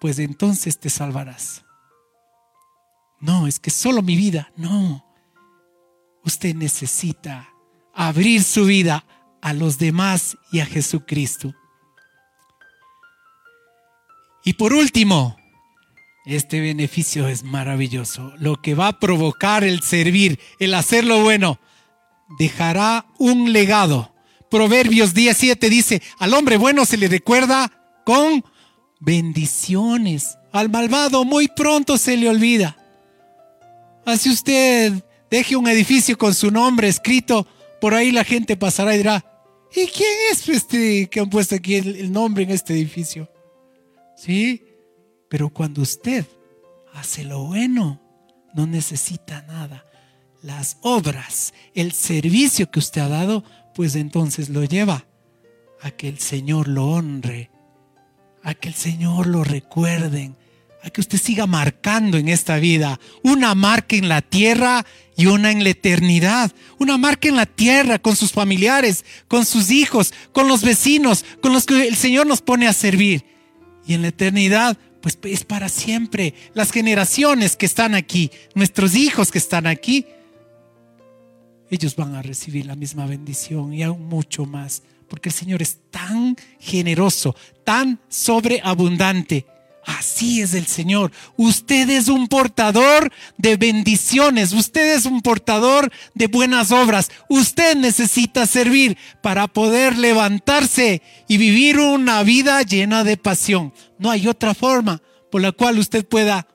[0.00, 1.62] pues entonces te salvarás.
[3.20, 5.04] No, es que solo mi vida, no.
[6.24, 7.50] Usted necesita
[7.94, 9.04] abrir su vida
[9.42, 11.54] a los demás y a Jesucristo.
[14.42, 15.36] Y por último,
[16.36, 18.32] este beneficio es maravilloso.
[18.38, 21.60] Lo que va a provocar el servir, el hacer lo bueno,
[22.38, 24.10] dejará un legado
[24.50, 27.70] Proverbios 17 dice, al hombre bueno se le recuerda
[28.04, 28.44] con
[28.98, 30.36] bendiciones.
[30.52, 32.76] Al malvado muy pronto se le olvida.
[34.04, 34.92] Así usted
[35.30, 37.46] deje un edificio con su nombre escrito,
[37.80, 39.24] por ahí la gente pasará y dirá,
[39.70, 43.30] ¿y quién es este que han puesto aquí el, nombre en este edificio?
[44.16, 44.64] Sí,
[45.30, 46.26] pero cuando usted
[46.92, 48.02] hace lo bueno,
[48.52, 49.86] no necesita nada.
[50.42, 55.06] Las obras, el servicio que usted ha dado, pues entonces lo lleva
[55.80, 57.48] a que el Señor lo honre,
[58.42, 60.36] a que el Señor lo recuerden,
[60.82, 64.84] a que usted siga marcando en esta vida una marca en la tierra
[65.16, 66.50] y una en la eternidad.
[66.78, 71.52] Una marca en la tierra con sus familiares, con sus hijos, con los vecinos, con
[71.52, 73.24] los que el Señor nos pone a servir.
[73.86, 76.34] Y en la eternidad, pues es para siempre.
[76.54, 80.06] Las generaciones que están aquí, nuestros hijos que están aquí,
[81.70, 84.82] ellos van a recibir la misma bendición y aún mucho más.
[85.08, 87.34] Porque el Señor es tan generoso,
[87.64, 89.46] tan sobreabundante
[89.98, 91.10] Así es el Señor.
[91.36, 94.52] Usted es un portador de bendiciones.
[94.52, 97.10] Usted es un portador de buenas obras.
[97.28, 103.72] Usted necesita servir para poder levantarse y vivir una vida llena de pasión.
[103.98, 106.46] No hay otra forma por la cual usted pueda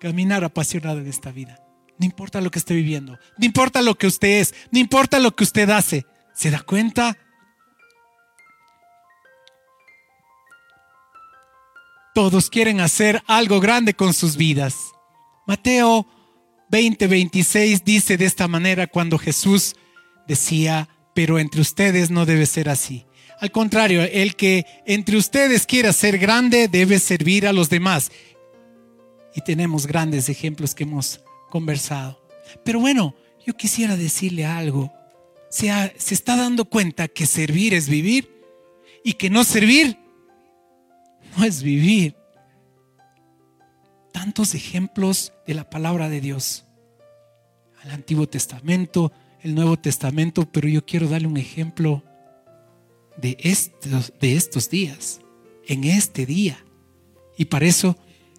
[0.00, 1.58] caminar apasionado en esta vida.
[1.98, 3.18] No importa lo que esté viviendo.
[3.38, 4.54] No importa lo que usted es.
[4.70, 6.04] No importa lo que usted hace.
[6.34, 7.16] ¿Se da cuenta?
[12.16, 14.94] Todos quieren hacer algo grande con sus vidas.
[15.46, 16.06] Mateo
[16.70, 19.76] 20:26 dice de esta manera cuando Jesús
[20.26, 23.04] decía, pero entre ustedes no debe ser así.
[23.38, 28.10] Al contrario, el que entre ustedes quiera ser grande debe servir a los demás.
[29.34, 32.18] Y tenemos grandes ejemplos que hemos conversado.
[32.64, 33.14] Pero bueno,
[33.46, 34.90] yo quisiera decirle algo.
[35.50, 38.42] Se, se está dando cuenta que servir es vivir
[39.04, 39.98] y que no servir
[41.36, 42.16] no es vivir.
[44.12, 46.64] Tantos ejemplos de la palabra de Dios.
[47.82, 52.02] Al Antiguo Testamento, el Nuevo Testamento, pero yo quiero darle un ejemplo
[53.16, 55.20] de estos, de estos días,
[55.66, 56.64] en este día.
[57.36, 57.96] Y para eso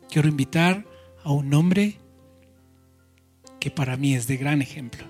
[0.09, 0.85] quiero invitar
[1.23, 1.99] a un hombre
[3.59, 5.05] que para mí es de gran ejemplo.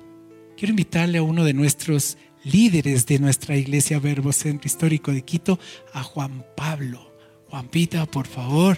[0.58, 5.60] Quiero invitarle a uno de nuestros líderes de nuestra iglesia Verbo Centro Histórico de Quito,
[5.94, 7.07] a Juan Pablo.
[7.50, 8.78] Juanpita, por favor.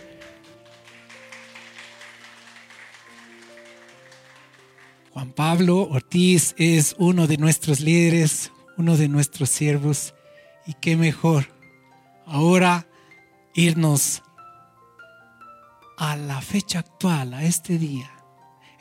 [5.11, 10.13] Juan Pablo Ortiz es uno de nuestros líderes, uno de nuestros siervos.
[10.65, 11.47] Y qué mejor
[12.25, 12.87] ahora
[13.55, 14.21] irnos
[15.97, 18.09] a la fecha actual, a este día.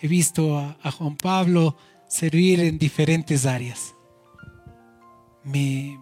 [0.01, 1.77] He visto a, Juan Pablo
[2.09, 3.95] servir en diferentes áreas.
[5.43, 5.99] Me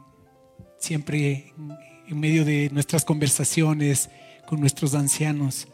[0.79, 1.55] siempre
[2.09, 4.11] en medio de nuestras conversaciones
[4.47, 5.69] con nuestros ancianos,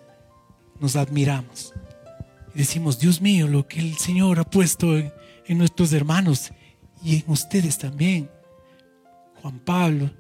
[0.81, 1.73] nos admiramos.
[2.55, 5.13] Y decimos, Dios mío, lo que el Señor ha puesto en,
[5.59, 6.51] nuestros hermanos
[7.05, 8.31] y en ustedes también.
[9.43, 10.11] Juan Pablo,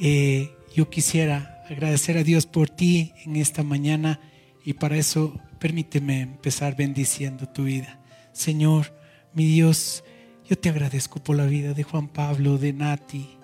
[0.00, 4.20] eh, yo quisiera agradecer a Dios por ti en esta mañana
[4.64, 8.00] y para eso permíteme empezar bendiciendo tu vida.
[8.32, 8.94] Señor,
[9.34, 10.04] mi Dios,
[10.48, 13.38] yo te agradezco por la vida de Juan Pablo, de Nati,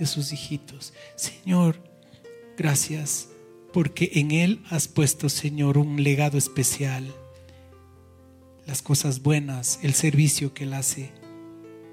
[0.00, 0.92] de sus hijitos.
[1.14, 1.80] Señor,
[2.56, 3.28] gracias
[3.72, 7.14] porque en Él has puesto, Señor, un legado especial.
[8.66, 11.12] Las cosas buenas, el servicio que Él hace,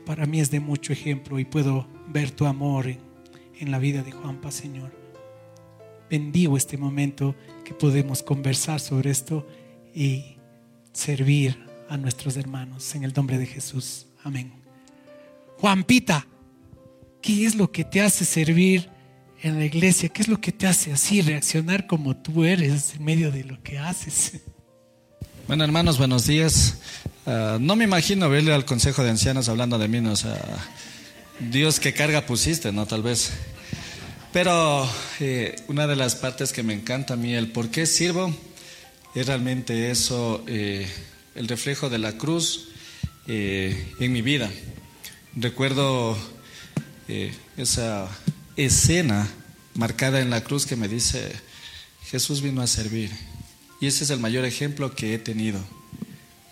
[0.06, 4.12] para mí es de mucho ejemplo y puedo ver tu amor en, la vida de
[4.12, 4.92] Juanpa, Señor.
[6.10, 9.46] Bendigo este momento que podemos conversar sobre esto
[9.94, 10.38] y
[10.94, 11.58] servir
[11.90, 14.08] a nuestros hermanos en el nombre de Jesús.
[14.24, 14.54] Amén.
[15.58, 16.26] Juanpita.
[17.22, 18.90] ¿Qué es lo que te hace servir
[19.42, 20.10] en la iglesia?
[20.10, 23.62] ¿Qué es lo que te hace así reaccionar como tú eres en medio de lo
[23.64, 24.34] que haces?
[25.48, 26.80] Bueno, hermanos, buenos días.
[27.26, 29.98] Ah, no me imagino verle al Consejo de Ancianos hablando de mí.
[30.08, 30.40] O sea,
[31.40, 32.86] Dios qué carga pusiste, ¿no?
[32.86, 33.32] Tal vez.
[34.34, 34.90] Pero
[35.20, 38.36] eh, una de las partes que me encanta a mí, el por qué sirvo,
[39.16, 40.88] es realmente eso, eh,
[41.34, 42.70] el reflejo de la cruz
[43.28, 44.50] eh, en mi vida.
[45.36, 46.18] Recuerdo
[47.08, 48.08] eh, esa
[48.56, 49.28] escena
[49.76, 51.32] marcada en la cruz que me dice,
[52.06, 53.12] Jesús vino a servir.
[53.80, 55.60] Y ese es el mayor ejemplo que he tenido.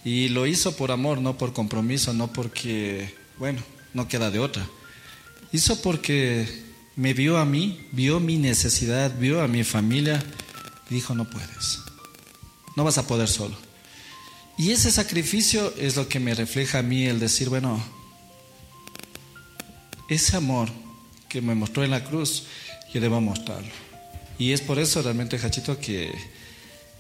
[0.04, 3.62] Y lo hizo por amor, no por compromiso, no porque, bueno,
[3.94, 4.68] no queda de otra.
[5.52, 6.48] Hizo porque
[6.96, 10.24] me vio a mí, vio mi necesidad, vio a mi familia
[10.90, 11.80] y dijo, no puedes,
[12.76, 13.58] no vas a poder solo.
[14.58, 17.84] Y ese sacrificio es lo que me refleja a mí el decir, bueno,
[20.10, 20.70] ese amor
[21.28, 22.46] que me mostró en la cruz,
[22.94, 23.72] yo debo mostrarlo.
[24.38, 26.12] Y es por eso realmente, Hachito, que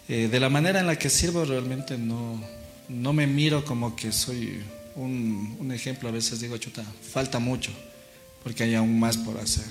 [0.07, 2.41] eh, de la manera en la que sirvo realmente no,
[2.89, 4.61] no me miro como que soy
[4.95, 6.09] un, un ejemplo.
[6.09, 7.71] A veces digo, chuta, falta mucho,
[8.43, 9.65] porque hay aún más por hacer.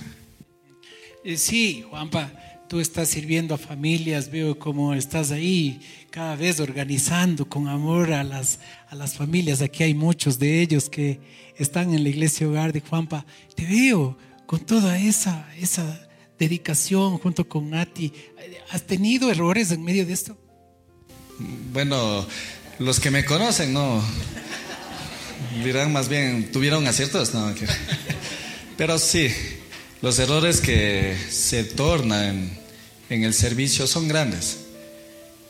[1.24, 2.32] Eh, sí, Juanpa,
[2.68, 5.80] tú estás sirviendo a familias, veo cómo estás ahí
[6.10, 8.58] cada vez organizando con amor a las,
[8.94, 9.60] a las familias.
[9.60, 11.20] Aquí hay muchos de ellos que
[11.56, 13.26] están en la iglesia hogar de Juanpa.
[13.56, 14.16] Te veo
[14.46, 18.12] con toda esa, esa dedicación junto con Nati.
[18.70, 20.38] ¿Has tenido errores en medio de esto?
[21.72, 22.24] Bueno,
[22.78, 24.00] los que me conocen, no.
[25.64, 27.34] Dirán más bien, ¿tuvieron aciertos?
[27.34, 27.52] No,
[28.76, 29.28] pero sí,
[30.02, 32.48] los errores que se tornan
[33.10, 34.60] en el servicio son grandes.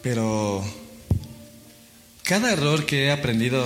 [0.03, 0.65] Pero
[2.25, 3.65] cada error que he aprendido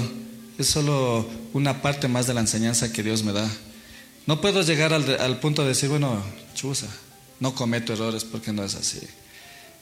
[0.58, 3.48] es solo una parte más de la enseñanza que Dios me da.
[4.26, 6.22] No puedo llegar al, punto de decir, bueno,
[6.54, 6.88] chusa,
[7.40, 9.00] no cometo errores porque no es así.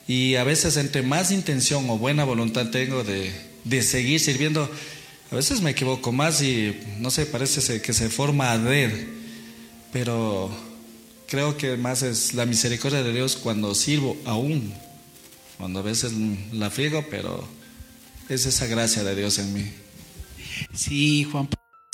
[0.07, 3.33] Y a veces entre más intención o buena voluntad tengo de,
[3.65, 4.69] de seguir sirviendo,
[5.31, 8.91] a veces me equivoco más y no sé, parece que se forma adred.
[9.91, 10.49] Pero
[11.27, 14.73] creo que más es la misericordia de Dios cuando sirvo aún
[15.57, 16.11] cuando a veces
[16.53, 17.43] la friego, pero
[18.29, 19.65] es esa gracia de Dios en mí.
[20.73, 21.47] Sí, Juan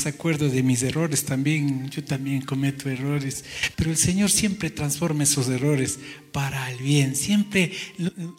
[0.10, 3.44] acuerdo de mis errores también, yo también cometo errores,
[3.76, 6.00] pero el Señor siempre transforma esos errores
[6.32, 7.72] para el bien, siempre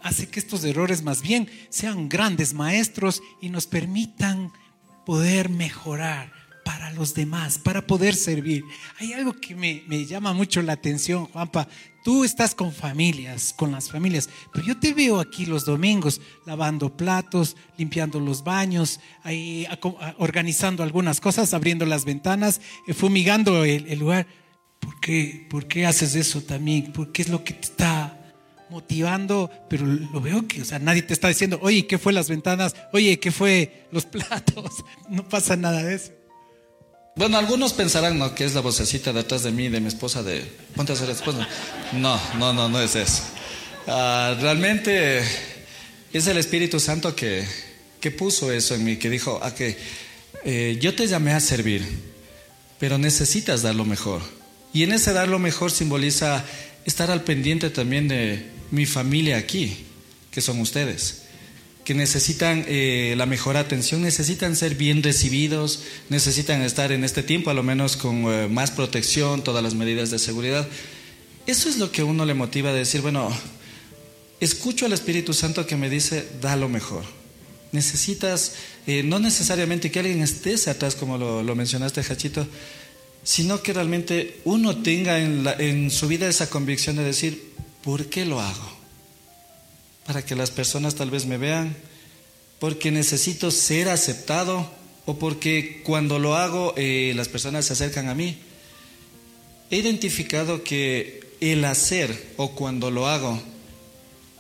[0.03, 4.53] hace que estos errores más bien sean grandes maestros y nos permitan
[5.07, 6.33] poder mejorar
[6.65, 8.65] para los demás, para poder servir.
[8.99, 11.69] Hay algo que me, me llama mucho la atención, Juanpa.
[12.05, 16.95] Tú estás con familias, con las familias, pero yo te veo aquí los domingos lavando
[16.95, 19.67] platos, limpiando los baños, ahí,
[20.19, 24.27] organizando algunas cosas, abriendo las ventanas, eh, fumigando el, lugar.
[24.81, 25.47] ¿Por qué?
[25.49, 26.93] ¿Por qué haces eso también?
[26.93, 28.35] ¿Por qué es lo que te está
[28.69, 29.51] motivando?
[29.71, 32.77] Pero lo veo que, o sea, nadie te está diciendo, oye, ¿qué fue las ventanas?
[32.93, 34.85] Oye, ¿qué fue los platos?
[35.09, 36.13] No pasa nada de eso.
[37.17, 38.35] Bueno, algunos pensarán, ¿no?
[38.35, 40.43] Que es la vocecita detrás de mí, de mi esposa, de
[40.75, 41.49] ponte a esposa.
[41.93, 43.23] No, no, no, no es eso.
[43.87, 45.23] Ah, realmente
[46.13, 47.45] es el Espíritu Santo que,
[48.01, 49.79] que, puso eso en mí, que dijo, a que
[50.45, 51.87] eh, yo te llamé a servir,
[52.81, 54.21] pero necesitas dar lo mejor.
[54.73, 56.45] Y en ese dar lo mejor simboliza
[56.85, 59.87] estar al pendiente también de mi familia aquí,
[60.33, 61.24] que son ustedes
[61.85, 67.51] que necesitan eh, la mejor atención, necesitan ser bien recibidos, necesitan estar en este tiempo
[67.51, 70.67] a lo menos con eh, más protección, todas las medidas de seguridad.
[71.47, 73.31] Eso es lo que uno le motiva a decir, bueno,
[74.41, 77.05] escucho al Espíritu Santo que me dice, da lo mejor.
[77.73, 78.55] Necesitas,
[78.87, 82.47] eh, no necesariamente que alguien esté atrás, como lo, mencionaste, Hachito,
[83.23, 88.25] sino que realmente uno tenga en, en su vida esa convicción de decir, ¿por qué
[88.25, 88.74] lo hago?
[90.07, 91.77] Para que las personas tal vez me vean,
[92.59, 94.71] porque necesito ser aceptado
[95.07, 98.39] o porque cuando lo hago eh, las personas se acercan a mí.
[99.71, 103.43] He identificado que el hacer o cuando lo hago,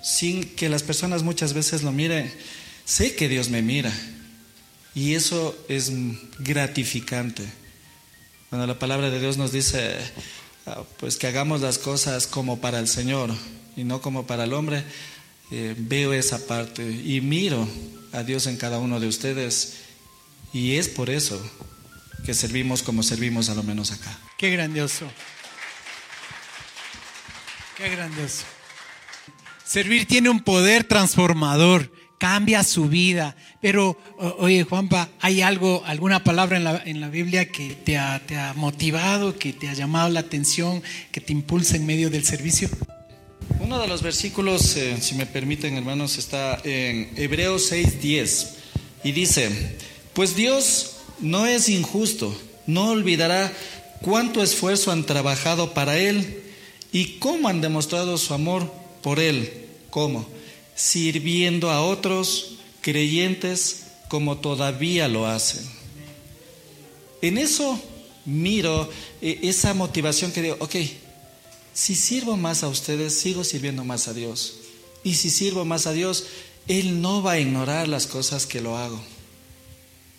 [0.02, 2.32] sin que las personas muchas veces lo miren,
[2.84, 3.92] sé que Dios me mira
[4.94, 5.92] y eso es
[6.38, 7.44] gratificante.
[8.48, 9.96] Cuando la palabra de Dios nos dice,
[10.66, 13.30] ah, pues que hagamos las cosas como para el Señor
[13.76, 14.84] y no como para el hombre,
[15.50, 17.68] eh, veo esa parte y miro
[18.12, 19.74] a Dios en cada uno de ustedes
[20.52, 21.40] y es por eso
[22.24, 24.18] que servimos como servimos a lo menos acá.
[24.38, 25.06] Qué grandioso.
[27.76, 28.44] Qué grandioso.
[29.64, 33.36] Servir tiene un poder transformador, cambia su vida.
[33.60, 33.98] Pero,
[34.38, 38.38] oye, Juanpa, ¿hay algo, alguna palabra en la, en la Biblia que te ha, te
[38.38, 42.68] ha motivado, que te ha llamado la atención, que te impulsa en medio del servicio?
[43.64, 48.56] Uno de los versículos, eh, si me permiten hermanos, está en Hebreos 6:10
[49.02, 49.48] y dice,
[50.12, 53.50] pues Dios no es injusto, no olvidará
[54.02, 56.42] cuánto esfuerzo han trabajado para Él
[56.92, 58.70] y cómo han demostrado su amor
[59.02, 59.50] por Él.
[59.88, 60.28] ¿Cómo?
[60.74, 65.64] Sirviendo a otros creyentes como todavía lo hacen.
[67.22, 67.80] En eso
[68.26, 68.90] miro
[69.22, 70.74] eh, esa motivación que digo, ok,
[71.74, 74.58] si sirvo más a ustedes, sigo sirviendo más a Dios.
[75.02, 76.24] Y si sirvo más a Dios,
[76.68, 79.00] Él no va a ignorar las cosas que lo hago.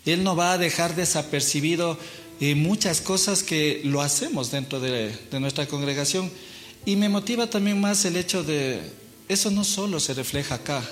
[0.04, 1.98] Él no va a dejar desapercibido
[2.40, 6.30] eh, muchas cosas que lo hacemos dentro de, nuestra congregación.
[6.84, 8.80] Y me motiva también más el hecho de,
[9.28, 10.84] eso no solo se refleja acá.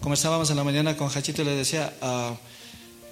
[0.00, 2.36] Conversábamos en la mañana con Hachito y le decía, ah,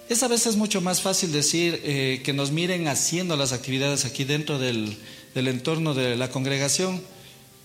[0.08, 4.98] es mucho más fácil decir eh, que nos miren haciendo las actividades aquí dentro del,
[5.34, 7.02] del entorno de la congregación,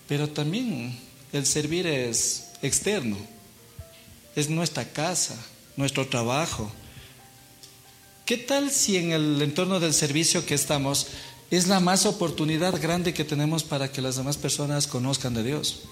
[0.08, 0.98] pero también
[1.32, 3.16] el servir es externo,
[4.34, 5.36] es nuestra casa,
[5.76, 6.70] nuestro trabajo.
[8.24, 11.08] ¿Qué tal si en el entorno del servicio que estamos
[11.50, 15.82] es la más oportunidad grande que tenemos para que las demás personas conozcan de Dios?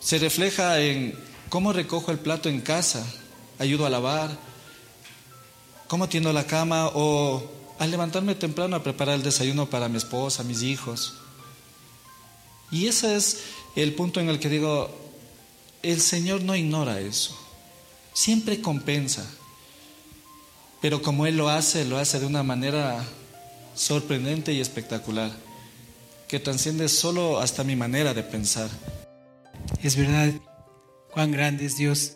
[0.00, 1.18] Se refleja en
[1.48, 3.04] cómo recojo el plato en casa,
[3.58, 4.38] ayudo a lavar,
[5.88, 10.44] cómo tiendo la cama o al levantarme temprano a preparar el desayuno para mi esposa,
[10.44, 11.14] mis hijos.
[12.70, 13.40] Y ese es
[13.74, 14.94] el punto en el que digo,
[15.82, 17.34] el Señor no ignora eso,
[18.12, 19.26] siempre compensa,
[20.82, 23.02] pero como Él lo hace, lo hace de una manera
[23.74, 25.32] sorprendente y espectacular,
[26.28, 28.68] que trasciende solo hasta mi manera de pensar.
[29.82, 30.34] Es verdad,
[31.12, 32.12] cuán grande es Dios.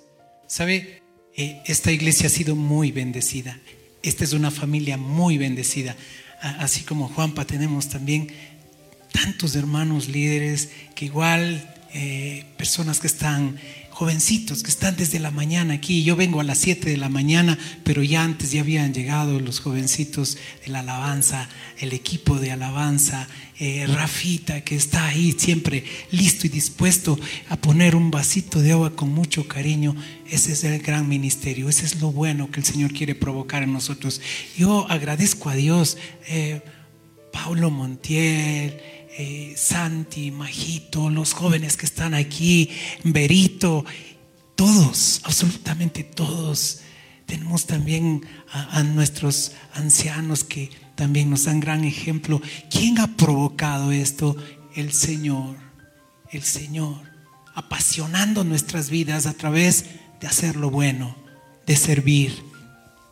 [0.47, 1.03] ¿Sabe?
[1.35, 3.59] Eh, esta iglesia ha sido muy bendecida.
[4.05, 5.97] Esta es una familia muy bendecida.
[6.41, 8.29] Así como Juanpa, tenemos también
[9.11, 13.59] tantos hermanos líderes que igual, eh, personas que están
[13.95, 16.03] jovencitos que están desde la mañana aquí.
[16.03, 19.61] Yo vengo a las 7 de la mañana, pero ya antes ya habían llegado los
[19.61, 23.29] jovencitos de la alabanza, el equipo de alabanza,
[23.61, 27.17] eh, Rafita, que está ahí siempre listo y dispuesto
[27.49, 29.95] a poner un vasito de agua con mucho cariño.
[30.29, 33.73] Ese es el gran ministerio, ese es lo bueno que el Señor quiere provocar en
[33.73, 34.21] nosotros.
[34.59, 36.63] Yo agradezco a Dios, eh,
[37.33, 38.77] Paulo Montiel,
[39.17, 42.71] eh, Santi, Majito, los jóvenes que están aquí,
[43.05, 43.85] Berito,
[44.57, 46.81] todos, absolutamente todos.
[47.25, 52.43] Tenemos también a, nuestros ancianos que también nos dan gran ejemplo.
[52.71, 54.37] ¿Quién ha provocado esto?
[54.75, 55.57] El Señor,
[56.33, 57.01] el Señor,
[57.55, 59.87] apasionando nuestras vidas a través
[60.21, 61.17] de hacer lo bueno,
[61.67, 62.43] de servir.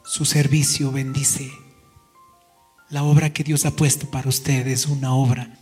[0.04, 1.48] Su servicio bendice.
[2.90, 5.61] La obra que Dios ha puesto para ustedes es una obra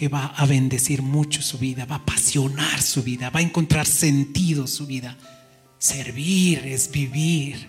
[0.00, 3.84] que va a bendecir mucho su vida, va a apasionar su vida, va a encontrar
[3.84, 5.14] sentido su vida.
[5.76, 7.68] Servir es vivir.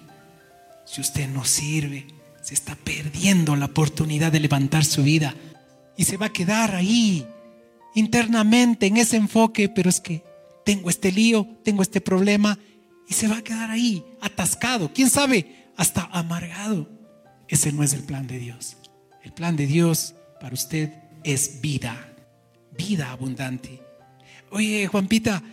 [0.85, 2.07] Si usted no sirve,
[2.41, 5.35] se está perdiendo la oportunidad de levantar su vida
[5.97, 7.27] y se va a quedar ahí
[7.95, 10.23] internamente en ese enfoque, pero es que
[10.63, 12.57] tengo este lío, tengo este problema
[13.09, 16.87] y se va a quedar ahí atascado, quién sabe, hasta amargado.
[17.49, 18.77] Ese no es el plan de Dios.
[19.21, 20.93] El plan de Dios para usted
[21.25, 22.07] es vida
[22.81, 23.79] vida abundante.
[24.49, 25.43] Oye, Juanpita,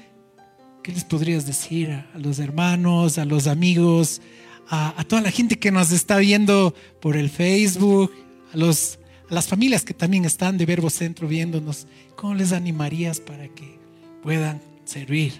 [0.82, 4.20] ¿qué les podrías decir a, los hermanos, a los amigos,
[4.68, 8.12] a, toda la gente que nos está viendo por el Facebook,
[8.52, 8.98] a, los,
[9.30, 11.86] a las familias que también están de Verbo Centro viéndonos?
[12.16, 13.78] ¿Cómo les animarías para que
[14.22, 15.34] puedan servir?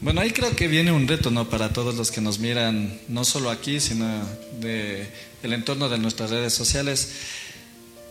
[0.00, 1.48] Bueno, ahí creo que viene un reto, ¿no?
[1.48, 4.06] Para todos los que nos miran, no solo aquí, sino
[4.60, 5.06] de
[5.42, 7.12] el entorno de nuestras redes sociales.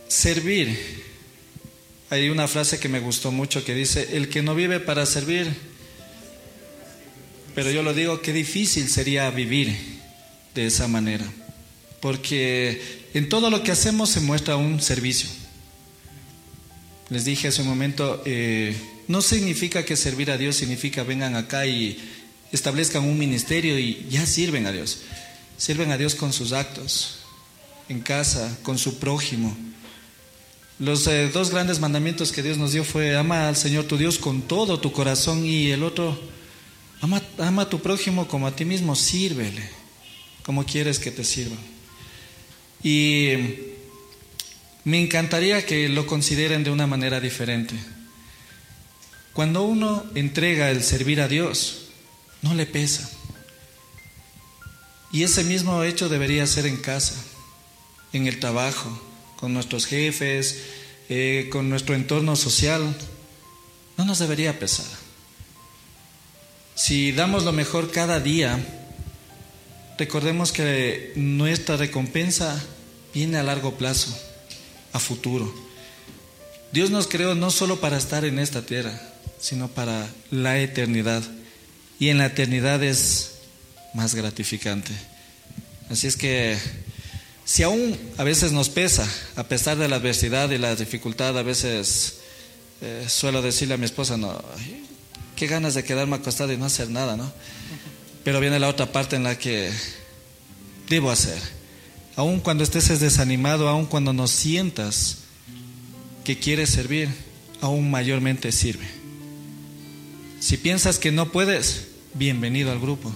[0.08, 1.11] Servir
[2.12, 5.50] hay una frase que me gustó mucho que dice, el que no vive para servir,
[7.54, 9.74] pero yo lo digo, qué difícil sería vivir
[10.54, 11.24] de esa manera,
[12.02, 15.30] porque en todo lo que hacemos se muestra un servicio.
[17.08, 18.76] Les dije hace un momento, eh,
[19.08, 21.98] no significa que servir a Dios significa vengan acá y
[22.52, 24.98] establezcan un ministerio y ya sirven a Dios.
[25.56, 27.20] Sirven a Dios con sus actos,
[27.88, 29.56] en casa, con su prójimo
[30.78, 34.18] los eh, dos grandes mandamientos que Dios nos dio fue ama al Señor tu Dios
[34.18, 36.18] con todo tu corazón y el otro,
[37.00, 39.82] ama, ama a tu prójimo como a ti mismo, sírvele
[40.42, 41.56] como quieres que te sirva.
[42.82, 43.34] Y
[44.84, 47.74] me encantaría que lo consideren de una manera diferente.
[49.32, 51.86] Cuando uno entrega el servir a Dios,
[52.42, 53.08] no le pesa.
[55.12, 57.14] Y ese mismo hecho debería ser en casa,
[58.12, 59.00] en el trabajo,
[59.42, 60.62] con nuestros jefes,
[61.08, 62.94] eh, con nuestro entorno social,
[63.98, 64.86] no nos debería pesar.
[66.76, 68.64] Si damos lo mejor cada día,
[69.98, 72.62] recordemos que nuestra recompensa
[73.12, 74.16] viene a largo plazo,
[74.92, 75.52] a futuro.
[76.70, 78.96] Dios nos creó no solo para estar en esta tierra,
[79.40, 81.24] sino para la eternidad.
[81.98, 83.38] Y en la eternidad es
[83.92, 84.92] más gratificante.
[85.90, 86.56] Así es que
[87.44, 91.42] si aún a veces nos pesa, a pesar de la adversidad y la dificultad, a
[91.42, 92.20] veces
[92.80, 94.40] eh, suelo decirle a mi esposa, no,
[95.36, 97.32] qué ganas de quedarme acostado y no hacer nada, ¿no?
[98.24, 99.70] Pero viene la otra parte en la que
[100.88, 101.40] debo hacer.
[102.14, 105.18] Aún cuando estés desanimado, aún cuando no sientas
[106.24, 107.08] que quieres servir,
[107.60, 108.86] aún mayormente sirve.
[110.40, 113.12] Si piensas que no puedes, bienvenido al grupo.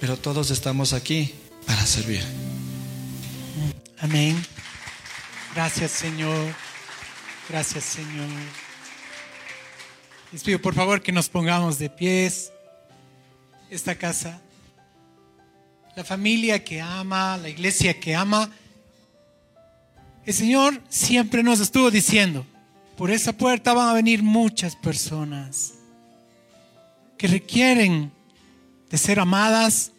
[0.00, 1.32] Pero todos estamos aquí
[1.66, 2.22] para servir.
[3.98, 4.36] Amén.
[5.54, 6.54] Gracias, Señor.
[7.48, 8.28] Gracias, Señor.
[10.32, 12.52] Les pido por favor que nos pongamos de pies.
[13.70, 14.40] Esta casa,
[15.96, 18.50] la familia que ama, la iglesia que ama.
[20.24, 22.44] El Señor siempre nos estuvo diciendo,
[22.96, 25.74] por esa puerta van a venir muchas personas
[27.16, 28.12] que requieren
[28.90, 29.92] de ser amadas,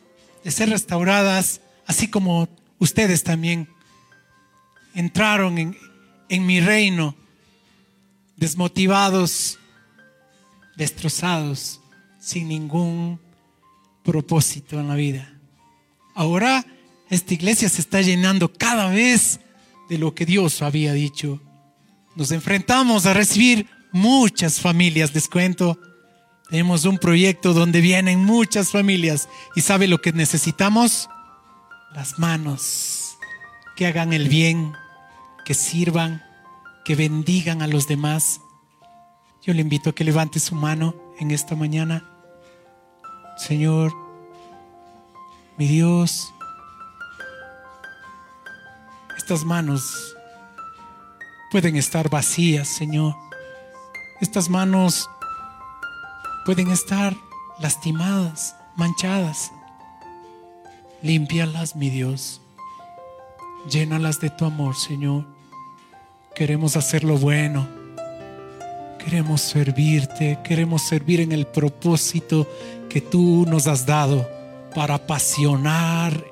[0.43, 2.47] de ser restauradas, así como
[2.79, 3.69] ustedes también
[4.93, 5.77] entraron en,
[6.29, 7.15] en mi reino
[8.35, 9.59] desmotivados,
[10.75, 11.81] destrozados,
[12.19, 13.19] sin ningún
[14.03, 15.33] propósito en la vida.
[16.13, 16.65] Ahora
[17.09, 19.39] esta iglesia se está llenando cada vez
[19.89, 21.41] de lo que Dios había dicho.
[22.15, 25.79] Nos enfrentamos a recibir muchas familias, les cuento.
[26.49, 31.09] Tenemos un proyecto donde vienen muchas familias y ¿sabe lo que necesitamos?
[31.97, 33.17] Las manos
[33.75, 34.73] que hagan el bien,
[35.43, 36.23] que sirvan,
[36.85, 38.39] que bendigan a los demás.
[39.41, 42.03] Yo le invito a que levante su mano en esta mañana.
[43.35, 43.95] Señor,
[45.57, 46.31] mi Dios,
[49.17, 50.15] estas manos
[51.49, 53.15] pueden estar vacías, Señor.
[54.21, 55.09] Estas manos
[56.45, 57.17] pueden estar
[57.59, 59.51] lastimadas, manchadas.
[61.01, 62.41] Límpialas, mi Dios.
[63.69, 65.25] Llénalas de tu amor, Señor.
[66.35, 67.67] Queremos hacer lo bueno.
[69.03, 70.39] Queremos servirte.
[70.43, 72.47] Queremos servir en el propósito
[72.89, 74.27] que tú nos has dado
[74.73, 76.23] para apasionar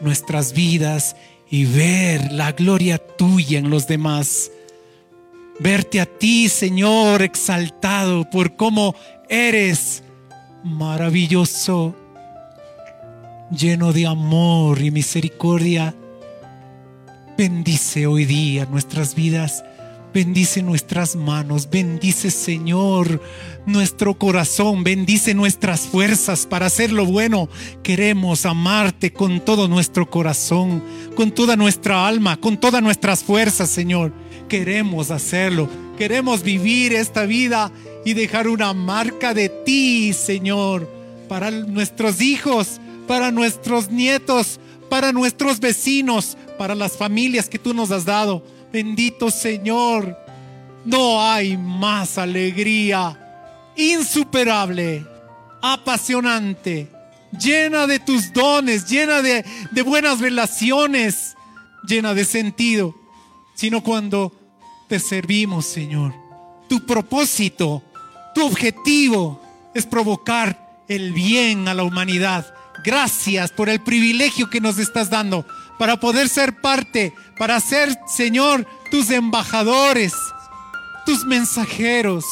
[0.00, 1.16] nuestras vidas
[1.50, 4.50] y ver la gloria tuya en los demás.
[5.58, 8.94] Verte a ti, Señor, exaltado por cómo
[9.28, 10.02] eres
[10.64, 11.94] maravilloso,
[13.56, 15.94] lleno de amor y misericordia.
[17.36, 19.64] Bendice hoy día nuestras vidas.
[20.14, 23.22] Bendice nuestras manos, bendice Señor
[23.64, 27.48] nuestro corazón, bendice nuestras fuerzas para hacer lo bueno.
[27.82, 30.82] Queremos amarte con todo nuestro corazón,
[31.14, 34.12] con toda nuestra alma, con todas nuestras fuerzas, Señor.
[34.50, 37.72] Queremos hacerlo, queremos vivir esta vida
[38.04, 40.86] y dejar una marca de ti, Señor,
[41.26, 42.81] para nuestros hijos,
[43.12, 44.58] para nuestros nietos,
[44.88, 48.42] para nuestros vecinos, para las familias que tú nos has dado.
[48.72, 50.16] Bendito Señor,
[50.86, 55.06] no hay más alegría insuperable,
[55.60, 56.88] apasionante,
[57.38, 61.36] llena de tus dones, llena de, de buenas relaciones,
[61.86, 62.94] llena de sentido,
[63.54, 64.32] sino cuando
[64.88, 66.14] te servimos, Señor.
[66.66, 67.82] Tu propósito,
[68.34, 69.38] tu objetivo
[69.74, 72.54] es provocar el bien a la humanidad.
[72.84, 75.46] Gracias por el privilegio que nos estás dando
[75.78, 80.12] para poder ser parte, para ser, Señor, tus embajadores,
[81.06, 82.24] tus mensajeros.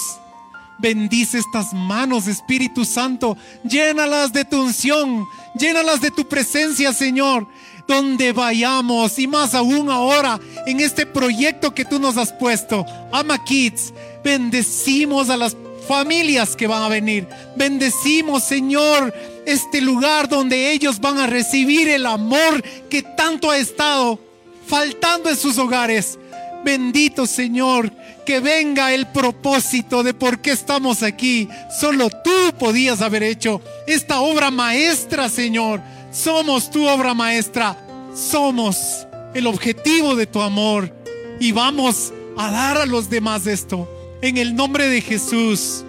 [0.79, 3.37] Bendice estas manos, Espíritu Santo.
[3.65, 7.47] Llénalas de tu unción, llénalas de tu presencia, Señor.
[7.87, 13.43] Donde vayamos y más aún ahora en este proyecto que tú nos has puesto, Ama
[13.45, 13.93] Kids,
[14.23, 15.57] bendecimos a las
[15.91, 17.27] familias que van a venir.
[17.57, 19.13] Bendecimos, Señor,
[19.45, 24.21] este lugar donde ellos van a recibir el amor que tanto ha estado
[24.69, 26.17] faltando en sus hogares.
[26.65, 27.91] Bendito Señor,
[28.25, 31.49] que venga el propósito de por qué estamos aquí.
[31.81, 35.81] Solo tú podías haber hecho esta obra maestra, Señor.
[36.13, 37.77] Somos tu obra maestra.
[38.15, 40.95] Somos el objetivo de tu amor.
[41.41, 44.00] Y vamos a dar a los demás esto.
[44.23, 45.85] En el nombre de Jesús.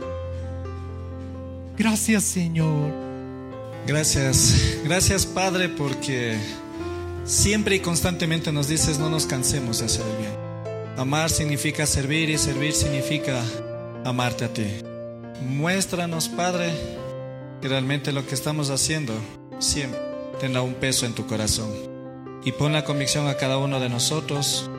[1.78, 2.92] Gracias, Señor.
[3.88, 6.38] Gracias, gracias Padre porque
[7.26, 10.52] siempre y constantemente nos dices no nos cansemos de hacer el bien.
[10.98, 13.42] Amar significa servir y servir significa
[14.06, 14.68] amarte a ti.
[15.42, 16.72] Muéstranos Padre
[17.62, 19.14] que realmente lo que estamos haciendo
[19.60, 20.00] siempre
[20.40, 21.72] tendrá un peso en tu corazón.
[22.46, 24.70] Y pon la convicción a cada uno de nosotros,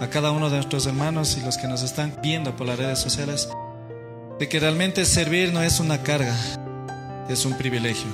[0.00, 2.98] a cada uno de nuestros hermanos y los que nos están viendo por las redes
[2.98, 3.48] sociales,
[4.38, 6.36] de que realmente servir no es una carga,
[7.28, 8.10] es un privilegio.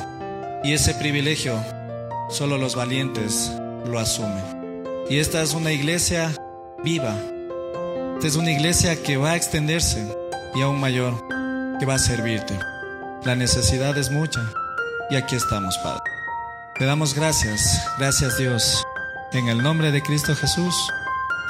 [0.62, 1.62] Y ese privilegio
[2.30, 3.52] solo los valientes
[3.86, 4.82] lo asumen.
[5.10, 6.34] Y esta es una iglesia
[6.82, 7.14] viva.
[8.14, 10.06] Esta es una iglesia que va a extenderse
[10.54, 11.14] y aún mayor,
[11.78, 12.58] que va a servirte.
[13.24, 14.40] La necesidad es mucha
[15.10, 16.00] y aquí estamos, Padre.
[16.78, 18.84] Te damos gracias, gracias Dios.
[19.32, 20.74] En el nombre de Cristo Jesús.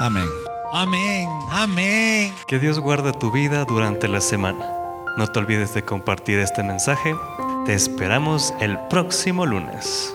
[0.01, 0.29] Amén.
[0.73, 2.35] Amén, amén.
[2.49, 4.67] Que Dios guarde tu vida durante la semana.
[5.17, 7.15] No te olvides de compartir este mensaje.
[7.65, 10.15] Te esperamos el próximo lunes.